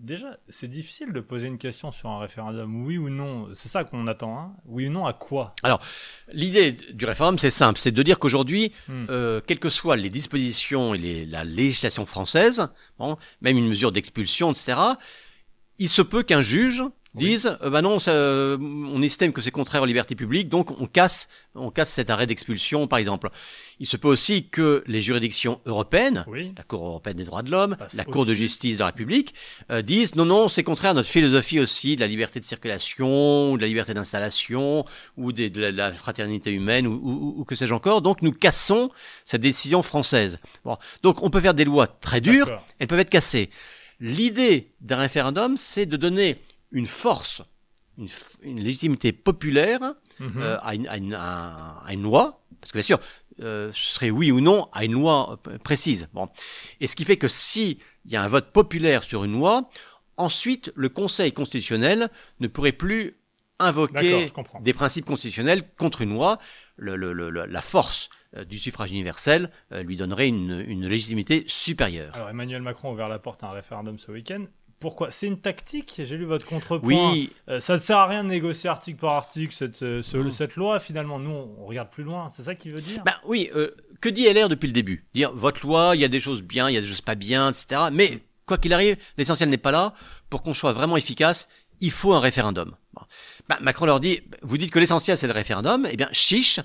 Déjà, 0.00 0.38
c'est 0.48 0.68
difficile 0.70 1.12
de 1.12 1.20
poser 1.20 1.48
une 1.48 1.58
question 1.58 1.90
sur 1.90 2.08
un 2.08 2.20
référendum, 2.20 2.84
oui 2.86 2.98
ou 2.98 3.10
non. 3.10 3.48
C'est 3.52 3.68
ça 3.68 3.82
qu'on 3.82 4.06
attend, 4.06 4.38
hein 4.38 4.52
Oui 4.64 4.86
ou 4.86 4.90
non 4.92 5.06
à 5.06 5.12
quoi? 5.12 5.54
L'idée 6.32 6.72
du 6.72 7.04
référendum, 7.04 7.36
c'est 7.38 7.50
simple, 7.50 7.80
c'est 7.80 7.90
de 7.90 8.02
dire 8.04 8.20
qu'aujourd'hui, 8.20 8.72
Hmm. 8.88 9.06
euh, 9.10 9.40
quelles 9.44 9.58
que 9.58 9.68
soient 9.70 9.96
les 9.96 10.08
dispositions 10.08 10.94
et 10.94 10.98
les- 10.98 11.26
la 11.26 11.42
législation 11.44 12.06
française, 12.06 12.68
bon, 12.98 13.16
même 13.40 13.58
une 13.58 13.66
mesure 13.68 13.90
d'expulsion, 13.90 14.52
etc., 14.52 14.78
il 15.80 15.88
se 15.88 16.02
peut 16.02 16.22
qu'un 16.22 16.42
juge 16.42 16.82
Oui. 17.14 17.28
dise, 17.30 17.56
euh, 17.62 17.70
bah 17.70 17.80
non, 17.80 17.98
ça, 17.98 18.10
euh, 18.10 18.58
on 18.60 19.00
estime 19.02 19.32
que 19.32 19.40
c'est 19.40 19.50
contraire 19.50 19.82
aux 19.82 19.86
libertés 19.86 20.14
publiques, 20.14 20.48
donc 20.50 20.78
on 20.80 20.86
casse, 20.86 21.28
on 21.54 21.70
casse 21.70 21.90
cet 21.90 22.10
arrêt 22.10 22.26
d'expulsion, 22.26 22.86
par 22.86 22.98
exemple. 22.98 23.30
Il 23.80 23.86
se 23.86 23.96
peut 23.96 24.08
aussi 24.08 24.48
que 24.48 24.84
les 24.86 25.00
juridictions 25.00 25.60
européennes, 25.64 26.24
Oui. 26.28 26.52
la 26.56 26.64
Cour 26.64 26.84
européenne 26.86 27.16
des 27.16 27.24
droits 27.24 27.42
de 27.42 27.50
l'homme, 27.50 27.76
la 27.94 28.04
Cour 28.04 28.26
de 28.26 28.34
justice 28.34 28.74
de 28.74 28.80
la 28.80 28.86
République, 28.86 29.34
euh, 29.70 29.80
disent 29.82 30.16
non, 30.16 30.26
non, 30.26 30.48
c'est 30.50 30.62
contraire 30.62 30.90
à 30.90 30.94
notre 30.94 31.08
philosophie 31.08 31.58
aussi 31.60 31.96
de 31.96 32.00
la 32.00 32.06
liberté 32.06 32.40
de 32.40 32.44
circulation, 32.44 33.52
ou 33.52 33.56
de 33.56 33.62
la 33.62 33.68
liberté 33.68 33.94
d'installation, 33.94 34.84
ou 35.16 35.32
des- 35.32 35.48
de 35.48 35.60
la, 35.62 35.70
la 35.70 35.92
fraternité 35.92 36.52
humaine, 36.52 36.86
ou, 36.86 36.92
ou- 37.02 37.34
ou 37.40 37.44
que 37.44 37.54
sais-je 37.54 37.72
encore. 37.72 38.02
Donc 38.02 38.20
nous 38.20 38.32
cassons 38.32 38.90
cette 39.24 39.40
décision 39.40 39.82
française. 39.82 40.38
Bon. 40.64 40.76
Donc 41.02 41.22
on 41.22 41.30
peut 41.30 41.40
faire 41.40 41.54
des 41.54 41.64
lois 41.64 41.86
très 41.86 42.20
dures, 42.20 42.62
elles 42.78 42.86
peuvent 42.86 42.98
être 43.00 43.08
cassées. 43.10 43.48
L'idée 44.00 44.70
d'un 44.80 44.96
référendum, 44.98 45.56
c'est 45.56 45.86
de 45.86 45.96
donner 45.96 46.36
une 46.70 46.86
force, 46.86 47.42
une, 48.42 48.60
légitimité 48.60 49.12
populaire 49.12 49.80
Mhm. 50.20 50.32
euh, 50.42 50.58
à, 50.60 50.74
une, 50.74 50.88
à, 50.88 50.96
une, 50.96 51.14
à- 51.14 51.82
à 51.84 51.92
une 51.92 52.02
loi, 52.02 52.42
parce 52.60 52.72
que 52.72 52.78
bien 52.78 52.82
sûr, 52.84 52.98
euh, 53.40 53.70
ce 53.72 53.94
serait 53.94 54.10
oui 54.10 54.32
ou 54.32 54.40
non 54.40 54.68
à 54.72 54.84
une 54.84 54.92
loi 54.92 55.38
euh, 55.48 55.58
précise. 55.58 56.08
Bon. 56.12 56.28
Et 56.80 56.86
ce 56.88 56.96
qui 56.96 57.04
fait 57.04 57.16
que 57.16 57.28
si 57.28 57.78
il 58.04 58.10
y 58.12 58.16
a 58.16 58.22
un 58.22 58.26
vote 58.28 58.50
populaire 58.52 59.04
sur 59.04 59.22
une 59.24 59.32
loi, 59.32 59.70
ensuite 60.16 60.72
le 60.74 60.88
Conseil 60.88 61.32
constitutionnel 61.32 62.10
ne 62.40 62.48
pourrait 62.48 62.72
plus 62.72 63.16
invoquer 63.60 64.28
des 64.60 64.72
principes 64.72 65.04
constitutionnels 65.04 65.68
contre 65.76 66.00
une 66.02 66.14
loi. 66.14 66.38
Le- 66.76 66.96
le- 66.96 67.12
le- 67.12 67.30
le- 67.30 67.46
la 67.46 67.62
force 67.62 68.08
du 68.48 68.58
suffrage 68.58 68.90
universel 68.92 69.50
lui 69.72 69.96
donnerait 69.96 70.28
une, 70.28 70.64
une 70.66 70.86
légitimité 70.86 71.44
supérieure. 71.48 72.14
Alors, 72.14 72.28
Emmanuel 72.28 72.62
Macron 72.62 72.90
a 72.90 72.92
ouvert 72.92 73.08
la 73.08 73.18
porte 73.18 73.42
à 73.42 73.48
un 73.48 73.52
référendum 73.52 73.98
ce 73.98 74.10
week-end. 74.12 74.44
Pourquoi? 74.80 75.10
C'est 75.10 75.26
une 75.26 75.40
tactique? 75.40 75.94
J'ai 76.04 76.16
lu 76.16 76.24
votre 76.24 76.46
contrepoint. 76.46 77.12
Oui, 77.12 77.32
Euh, 77.48 77.58
ça 77.58 77.74
ne 77.74 77.80
sert 77.80 77.96
à 77.98 78.06
rien 78.06 78.22
de 78.22 78.28
négocier 78.28 78.70
article 78.70 78.98
par 79.00 79.14
article 79.14 79.52
cette, 79.52 79.82
euh, 79.82 80.02
ce- 80.02 80.16
Mm. 80.16 80.30
cette 80.30 80.54
loi, 80.56 80.78
finalement. 80.78 81.18
Nous, 81.18 81.30
on, 81.30 81.56
on 81.58 81.66
regarde 81.66 81.90
plus 81.90 82.04
loin. 82.04 82.28
C'est 82.28 82.42
ça 82.44 82.54
qu'il 82.54 82.70
veut 82.72 82.80
dire? 82.82 83.02
Ben 83.04 83.14
oui, 83.24 83.50
euh, 83.56 83.70
que 84.00 84.08
dit 84.08 84.26
LR 84.26 84.48
depuis 84.48 84.66
le 84.68 84.72
début? 84.72 85.04
Dire 85.14 85.32
votre 85.34 85.66
loi, 85.66 85.92
il 85.94 86.00
y 86.00 86.04
a 86.04 86.08
des 86.08 86.20
choses 86.20 86.42
bien, 86.42 86.68
il 86.70 86.74
y 86.74 86.78
a 86.78 86.80
des 86.80 86.86
choses 86.86 87.00
pas 87.00 87.16
bien, 87.16 87.50
etc. 87.50 87.82
Mais 87.92 88.20
quoi 88.46 88.56
qu'il 88.58 88.72
arrive, 88.72 88.96
l'essentiel 89.16 89.48
n'est 89.48 89.56
pas 89.58 89.72
là. 89.72 89.94
Pour 90.30 90.42
qu'on 90.42 90.54
soit 90.54 90.72
vraiment 90.72 90.96
efficace, 90.96 91.48
il 91.80 91.90
faut 91.90 92.12
un 92.14 92.20
référendum. 92.20 92.74
Bon. 92.94 93.02
Ben, 93.48 93.56
Macron 93.60 93.86
leur 93.86 93.98
dit, 94.00 94.20
vous 94.42 94.58
dites 94.58 94.70
que 94.70 94.78
l'essentiel 94.78 95.16
c'est 95.16 95.26
le 95.26 95.32
référendum, 95.32 95.86
eh 95.90 95.96
bien 95.96 96.08
chiche, 96.12 96.60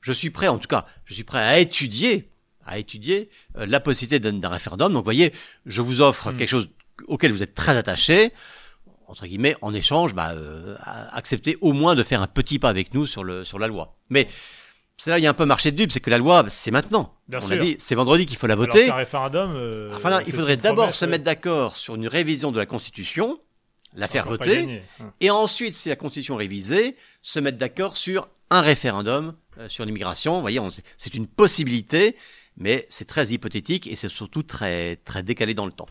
je 0.00 0.12
suis 0.12 0.30
prêt, 0.30 0.48
en 0.48 0.58
tout 0.58 0.68
cas, 0.68 0.86
je 1.04 1.14
suis 1.14 1.24
prêt 1.24 1.40
à 1.40 1.58
étudier, 1.58 2.28
à 2.66 2.78
étudier 2.78 3.30
euh, 3.56 3.66
la 3.66 3.78
possibilité 3.80 4.18
d'un 4.20 4.32
d'un 4.38 4.48
référendum. 4.48 4.92
Donc 4.92 5.00
vous 5.00 5.04
voyez, 5.04 5.32
je 5.66 5.80
vous 5.82 6.00
offre 6.00 6.32
Mm. 6.32 6.36
quelque 6.36 6.48
chose 6.50 6.68
auquel 7.06 7.32
vous 7.32 7.42
êtes 7.42 7.54
très 7.54 7.76
attaché. 7.76 8.32
Entre 9.06 9.26
guillemets, 9.26 9.56
en 9.62 9.72
échange, 9.72 10.14
bah, 10.14 10.32
euh, 10.34 10.76
acceptez 11.12 11.56
au 11.62 11.72
moins 11.72 11.94
de 11.94 12.02
faire 12.02 12.20
un 12.20 12.26
petit 12.26 12.58
pas 12.58 12.68
avec 12.68 12.92
nous 12.92 13.06
sur 13.06 13.24
le 13.24 13.44
sur 13.44 13.58
la 13.58 13.66
loi. 13.66 13.96
Mais 14.10 14.28
c'est 14.98 15.10
là 15.10 15.18
il 15.18 15.22
y 15.22 15.26
a 15.26 15.30
un 15.30 15.34
peu 15.34 15.46
marché 15.46 15.70
de 15.70 15.76
dupe, 15.76 15.92
c'est 15.92 16.00
que 16.00 16.10
la 16.10 16.18
loi, 16.18 16.44
c'est 16.48 16.70
maintenant. 16.70 17.14
Bien 17.28 17.38
On 17.38 17.46
sûr. 17.46 17.52
a 17.52 17.56
dit, 17.56 17.76
c'est 17.78 17.94
vendredi 17.94 18.26
qu'il 18.26 18.36
faut 18.36 18.46
la 18.46 18.54
Alors 18.54 18.66
voter. 18.66 18.86
qu'un 18.86 18.96
référendum. 18.96 19.52
euh, 19.54 19.92
Enfin 19.96 20.10
là, 20.10 20.20
il 20.26 20.32
faudrait 20.32 20.56
d'abord 20.58 20.94
se 20.94 21.04
euh, 21.04 21.08
mettre 21.08 21.24
d'accord 21.24 21.78
sur 21.78 21.94
une 21.94 22.06
révision 22.08 22.52
de 22.52 22.58
la 22.58 22.66
Constitution, 22.66 23.40
la 23.94 24.08
faire 24.08 24.26
voter. 24.26 24.82
Hum. 25.00 25.10
et 25.22 25.30
ensuite, 25.30 25.74
si 25.74 25.88
la 25.88 25.96
Constitution 25.96 26.34
est 26.34 26.42
révisée, 26.44 26.96
se 27.22 27.38
mettre 27.40 27.56
d'accord 27.58 27.96
sur 27.96 28.28
un 28.50 28.60
référendum 28.60 29.34
euh, 29.58 29.68
sur 29.70 29.84
l'immigration. 29.86 30.34
Vous 30.34 30.40
voyez, 30.42 30.60
c'est 30.98 31.14
une 31.14 31.26
possibilité, 31.28 32.14
mais 32.58 32.86
c'est 32.90 33.06
très 33.06 33.28
hypothétique 33.28 33.86
et 33.86 33.96
c'est 33.96 34.08
surtout 34.10 34.42
très 34.42 34.96
très 34.96 35.22
décalé 35.22 35.54
dans 35.54 35.64
le 35.66 35.72
temps. 35.72 35.86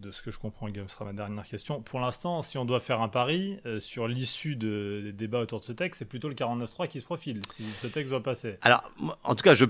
De 0.00 0.10
ce 0.10 0.22
que 0.22 0.30
je 0.30 0.38
comprends, 0.38 0.68
Guillaume, 0.68 0.88
sera 0.88 1.04
ma 1.04 1.12
dernière 1.12 1.46
question. 1.46 1.82
Pour 1.82 2.00
l'instant, 2.00 2.42
si 2.42 2.58
on 2.58 2.64
doit 2.64 2.80
faire 2.80 3.00
un 3.00 3.08
pari 3.08 3.58
euh, 3.66 3.80
sur 3.80 4.08
l'issue 4.08 4.56
de, 4.56 5.02
des 5.04 5.12
débats 5.12 5.40
autour 5.40 5.60
de 5.60 5.64
ce 5.64 5.72
texte, 5.72 5.98
c'est 5.98 6.04
plutôt 6.04 6.28
le 6.28 6.34
49.3 6.34 6.88
qui 6.88 7.00
se 7.00 7.04
profile, 7.04 7.40
si 7.52 7.64
ce 7.80 7.86
texte 7.86 8.10
doit 8.10 8.22
passer. 8.22 8.58
Alors, 8.62 8.90
en 9.24 9.34
tout 9.34 9.42
cas, 9.42 9.54
je, 9.54 9.66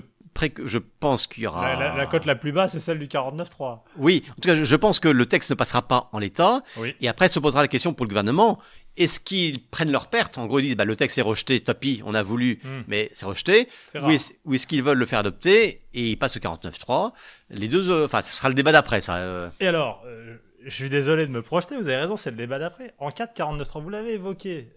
je 0.65 0.77
pense 0.77 1.27
qu'il 1.27 1.43
y 1.43 1.47
aura... 1.47 1.75
La, 1.77 1.95
la, 1.95 2.05
cote 2.07 2.25
la 2.25 2.35
plus 2.35 2.51
basse, 2.51 2.71
c'est 2.71 2.79
celle 2.79 2.99
du 2.99 3.07
49.3. 3.07 3.79
Oui, 3.97 4.23
en 4.31 4.35
tout 4.35 4.47
cas, 4.47 4.55
je, 4.55 4.63
je, 4.63 4.75
pense 4.75 4.99
que 4.99 5.09
le 5.09 5.25
texte 5.25 5.49
ne 5.49 5.55
passera 5.55 5.81
pas 5.81 6.09
en 6.13 6.19
l'état. 6.19 6.63
Oui. 6.77 6.95
Et 7.01 7.09
après, 7.09 7.27
se 7.27 7.39
posera 7.39 7.61
la 7.61 7.67
question 7.67 7.93
pour 7.93 8.05
le 8.05 8.09
gouvernement, 8.09 8.59
est-ce 8.97 9.19
qu'ils 9.19 9.63
prennent 9.65 9.91
leur 9.91 10.07
perte 10.07 10.37
En 10.37 10.47
gros, 10.47 10.59
ils 10.59 10.63
disent 10.67 10.75
bah, 10.75 10.85
le 10.85 10.95
texte 10.95 11.17
est 11.17 11.21
rejeté, 11.21 11.59
tapis, 11.61 12.01
on 12.05 12.13
a 12.13 12.23
voulu, 12.23 12.59
Hmm. 12.63 12.81
mais 12.87 13.09
c'est 13.13 13.25
rejeté. 13.25 13.67
C'est 13.87 13.99
Ou 14.45 14.53
est-ce 14.55 14.67
qu'ils 14.67 14.83
veulent 14.83 14.97
le 14.97 15.05
faire 15.05 15.19
adopter? 15.19 15.81
Et 15.93 16.09
ils 16.11 16.17
passent 16.17 16.37
au 16.37 16.39
49.3 16.39 17.13
Les 17.49 17.67
deux, 17.67 17.89
euh, 17.89 18.05
enfin, 18.05 18.21
ce 18.21 18.33
sera 18.33 18.49
le 18.49 18.55
débat 18.55 18.71
d'après, 18.71 19.01
ça. 19.01 19.17
euh. 19.17 19.49
Et 19.59 19.67
alors, 19.67 20.03
euh, 20.05 20.37
je 20.63 20.69
suis 20.69 20.89
désolé 20.89 21.25
de 21.25 21.31
me 21.31 21.41
projeter, 21.41 21.75
vous 21.77 21.87
avez 21.87 21.97
raison, 21.97 22.15
c'est 22.15 22.31
le 22.31 22.37
débat 22.37 22.59
d'après. 22.59 22.93
En 22.99 23.09
cas 23.09 23.25
de 23.27 23.33
49.3, 23.33 23.81
vous 23.81 23.89
l'avez 23.89 24.13
évoqué, 24.13 24.67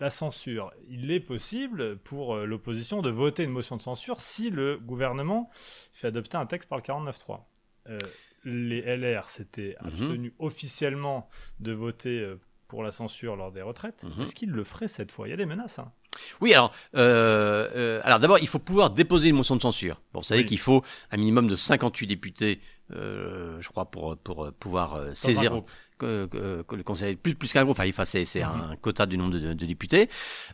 la 0.00 0.10
censure, 0.10 0.70
il 0.88 1.10
est 1.10 1.18
possible 1.18 1.96
pour 1.98 2.36
l'opposition 2.36 3.02
de 3.02 3.10
voter 3.10 3.42
une 3.42 3.50
motion 3.50 3.76
de 3.76 3.82
censure 3.82 4.20
si 4.20 4.48
le 4.50 4.76
gouvernement 4.78 5.50
fait 5.92 6.06
adopter 6.08 6.36
un 6.36 6.46
texte 6.46 6.68
par 6.68 6.78
le 6.78 6.82
49.3. 6.84 7.40
Euh, 7.88 7.98
les 8.44 8.80
LR 8.96 9.28
s'étaient 9.28 9.76
Mhm. 9.82 9.88
abstenus 9.88 10.32
officiellement 10.38 11.28
de 11.58 11.72
voter 11.72 12.34
pour 12.68 12.82
la 12.82 12.90
censure 12.90 13.34
lors 13.36 13.50
des 13.50 13.62
retraites. 13.62 14.04
Mhm. 14.04 14.22
Est-ce 14.22 14.34
qu'ils 14.34 14.50
le 14.50 14.62
feraient 14.64 14.88
cette 14.88 15.10
fois? 15.10 15.26
Il 15.26 15.30
y 15.30 15.34
a 15.34 15.36
des 15.36 15.46
menaces. 15.46 15.78
hein. 15.78 15.90
Oui, 16.40 16.52
alors, 16.52 16.72
euh, 16.96 17.68
euh, 17.76 18.00
alors 18.04 18.18
d'abord, 18.18 18.38
il 18.40 18.48
faut 18.48 18.58
pouvoir 18.58 18.90
déposer 18.90 19.28
une 19.28 19.36
motion 19.36 19.56
de 19.56 19.62
censure. 19.62 20.00
Bon, 20.12 20.20
vous 20.20 20.24
savez 20.26 20.40
Oui. 20.40 20.46
qu'il 20.46 20.58
faut 20.58 20.82
un 21.10 21.16
minimum 21.16 21.46
de 21.48 21.54
58 21.56 22.06
députés, 22.06 22.60
euh, 22.94 23.58
je 23.60 23.68
crois, 23.68 23.86
pour, 23.90 24.16
pour 24.16 24.44
euh, 24.46 24.50
pouvoir 24.52 24.94
euh, 24.94 25.14
saisir 25.14 25.62
que, 25.98 26.28
le 26.32 26.82
conseil 26.84 27.16
plus 27.16 27.34
plus 27.34 27.52
qu'un 27.52 27.64
groupe. 27.64 27.78
Enfin, 27.80 28.04
c'est 28.04 28.24
c'est 28.24 28.44
Mhm. 28.44 28.70
un 28.72 28.76
quota 28.76 29.04
du 29.06 29.18
nombre 29.18 29.32
de, 29.38 29.52
de 29.52 29.66
députés. 29.66 30.08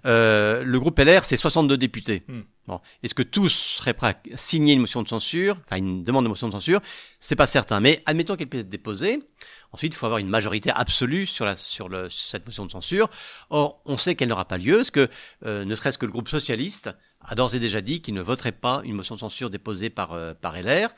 Euh, 0.06 0.62
le 0.64 0.80
groupe 0.80 0.98
LR 0.98 1.22
c'est 1.24 1.36
62 1.36 1.76
députés. 1.76 2.22
Mhm. 2.28 2.44
bon. 2.66 2.80
Est-ce 3.02 3.14
que 3.14 3.22
tous 3.22 3.50
seraient 3.50 3.92
prêts 3.94 4.16
à 4.32 4.36
signer 4.36 4.72
une 4.72 4.80
motion 4.80 5.02
de 5.02 5.08
censure? 5.08 5.58
Enfin 5.66 5.76
une 5.76 6.02
demande 6.02 6.24
de 6.24 6.28
motion 6.30 6.48
de 6.48 6.52
censure? 6.52 6.80
C'est 7.20 7.36
pas 7.36 7.46
certain. 7.46 7.80
Mais 7.80 8.02
admettons 8.06 8.36
qu'elle 8.36 8.48
puisse 8.48 8.62
être 8.62 8.70
déposée. 8.70 9.20
Ensuite 9.72 9.92
il 9.92 9.96
faut 9.96 10.06
avoir 10.06 10.18
une 10.18 10.28
majorité 10.28 10.70
absolue 10.70 11.26
sur 11.26 11.44
la 11.44 11.56
sur 11.56 11.88
le 11.90 12.08
sur 12.08 12.28
cette 12.30 12.46
motion 12.46 12.64
de 12.64 12.70
censure. 12.72 13.10
Or 13.50 13.82
on 13.84 13.96
sait 13.98 14.14
qu'elle 14.14 14.28
n'aura 14.30 14.46
pas 14.46 14.56
lieu 14.58 14.76
parce 14.78 14.90
que 14.90 15.08
euh, 15.44 15.64
ne 15.66 15.74
serait-ce 15.74 15.98
que 15.98 16.06
le 16.06 16.12
groupe 16.12 16.28
socialiste 16.28 16.90
a 17.20 17.34
d'ores 17.34 17.54
et 17.54 17.58
déjà 17.58 17.80
dit 17.82 18.00
qu'il 18.00 18.14
ne 18.14 18.22
voterait 18.22 18.52
pas 18.52 18.80
une 18.84 18.94
motion 18.94 19.14
de 19.14 19.20
censure 19.20 19.50
déposée 19.50 19.90
par 19.90 20.12
euh, 20.12 20.32
par 20.34 20.56
LR 20.56 20.88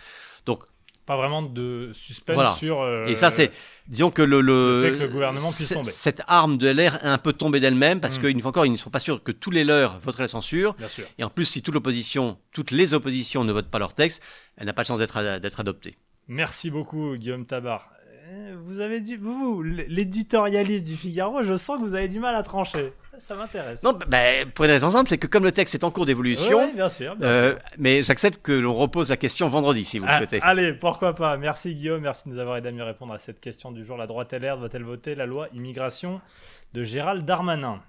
donc 0.45 0.63
Pas 1.07 1.17
vraiment 1.17 1.41
de 1.43 1.91
suspense 1.93 2.35
Voilà. 2.35 2.53
sur. 2.55 2.81
euh, 2.83 3.07
et 3.07 3.15
ça, 3.15 3.31
c'est, 3.31 3.53
disons 3.87 4.11
que 4.11 4.23
le, 4.23 4.41
le, 4.41 4.83
le 4.83 4.91
fait 4.93 4.99
que 4.99 5.05
le 5.05 5.09
gouvernement 5.09 5.53
puisse 5.53 5.69
tomber. 5.69 5.85
Cette 5.89 6.21
arme 6.27 6.59
de 6.59 6.69
LR 6.69 6.97
est 6.97 7.07
un 7.09 7.19
peu 7.19 7.33
tombée 7.33 7.61
d'elle-même 7.61 8.01
parce 8.01 8.19
Mm. 8.19 8.23
qu'une 8.23 8.41
fois 8.41 8.49
encore, 8.49 8.67
ils 8.67 8.73
ne 8.73 8.77
sont 8.77 8.91
pas 8.91 8.99
sûrs 8.99 9.23
que 9.23 9.31
tous 9.31 9.53
les 9.53 9.63
leurs 9.63 10.01
voteraient 10.01 10.25
la 10.25 10.29
censure. 10.29 10.75
Bien 10.75 10.89
sûr. 10.89 11.05
Et 11.19 11.23
en 11.25 11.31
plus, 11.31 11.45
si 11.45 11.63
toute 11.63 11.75
l'opposition, 11.75 12.39
toutes 12.53 12.73
les 12.73 12.93
oppositions 12.93 13.45
ne 13.45 13.53
votent 13.53 13.71
pas 13.71 13.79
leur 13.79 13.95
texte, 13.95 14.21
elle 14.57 14.67
n'a 14.67 14.73
pas 14.73 14.83
de 14.83 14.89
chance 14.89 14.99
d'être, 14.99 15.17
ad- 15.17 15.41
d'être 15.41 15.61
adoptée. 15.61 15.95
Merci 16.27 16.71
beaucoup, 16.71 17.15
Guillaume 17.17 17.47
Tabar. 17.47 17.91
Euh, 18.29 18.57
Vous 18.65 18.81
avez 18.81 19.01
du, 19.01 19.17
vous, 19.17 19.63
l'éditorialiste 19.63 20.85
du 20.85 20.97
Figaro, 20.97 21.43
je 21.45 21.57
sens 21.57 21.79
que 21.79 21.85
vous 21.85 21.95
avez 21.95 22.09
du 22.09 22.19
mal 22.19 22.35
à 22.35 22.43
trancher. 22.43 22.93
Ça 23.19 23.35
m'intéresse. 23.35 23.83
Non, 23.83 23.93
bah, 24.09 24.19
pour 24.55 24.65
une 24.65 24.71
raison 24.73 24.91
simple, 24.91 25.09
c'est 25.09 25.19
que 25.19 25.27
comme 25.27 25.45
le 25.45 25.53
texte 25.53 25.75
est 25.75 25.85
en 25.85 25.91
cours 25.91 26.07
d'évolution, 26.07 26.59
Ouais, 26.59 26.65
ouais, 26.67 26.73
bien 26.75 26.89
sûr. 26.89 27.17
bien 27.17 27.27
euh, 27.29 27.51
sûr. 27.53 27.61
mais 27.79 28.03
j'accepte 28.03 28.43
que 28.43 28.53
l'on 28.53 28.75
repose 28.75 29.11
la 29.11 29.17
question 29.17 29.49
vendredi, 29.49 29.85
si 29.85 29.99
vous 29.99 30.07
le 30.07 30.13
Ah, 30.13 30.19
souhaitez. 30.19 30.41
allez, 30.43 30.73
pourquoi 30.73 31.15
pas. 31.15 31.37
Merci 31.37 31.75
Guillaume, 31.75 32.03
merci 32.03 32.29
de 32.29 32.35
nous 32.35 32.39
avoir 32.41 32.57
aidé 32.59 32.69
à 32.69 32.73
mieux 32.73 32.85
répondre 32.85 33.13
à 33.15 33.19
cette 33.19 33.41
question 33.41 33.73
du 33.73 33.85
jour. 33.85 33.97
La 33.97 34.07
droite 34.07 34.33
LR 34.33 34.59
doit-elle 34.59 34.83
voter 34.85 35.15
la 35.15 35.27
loi 35.27 35.49
immigration 35.55 36.21
de 36.75 36.85
Gérald 36.85 37.25
Darmanin 37.25 37.81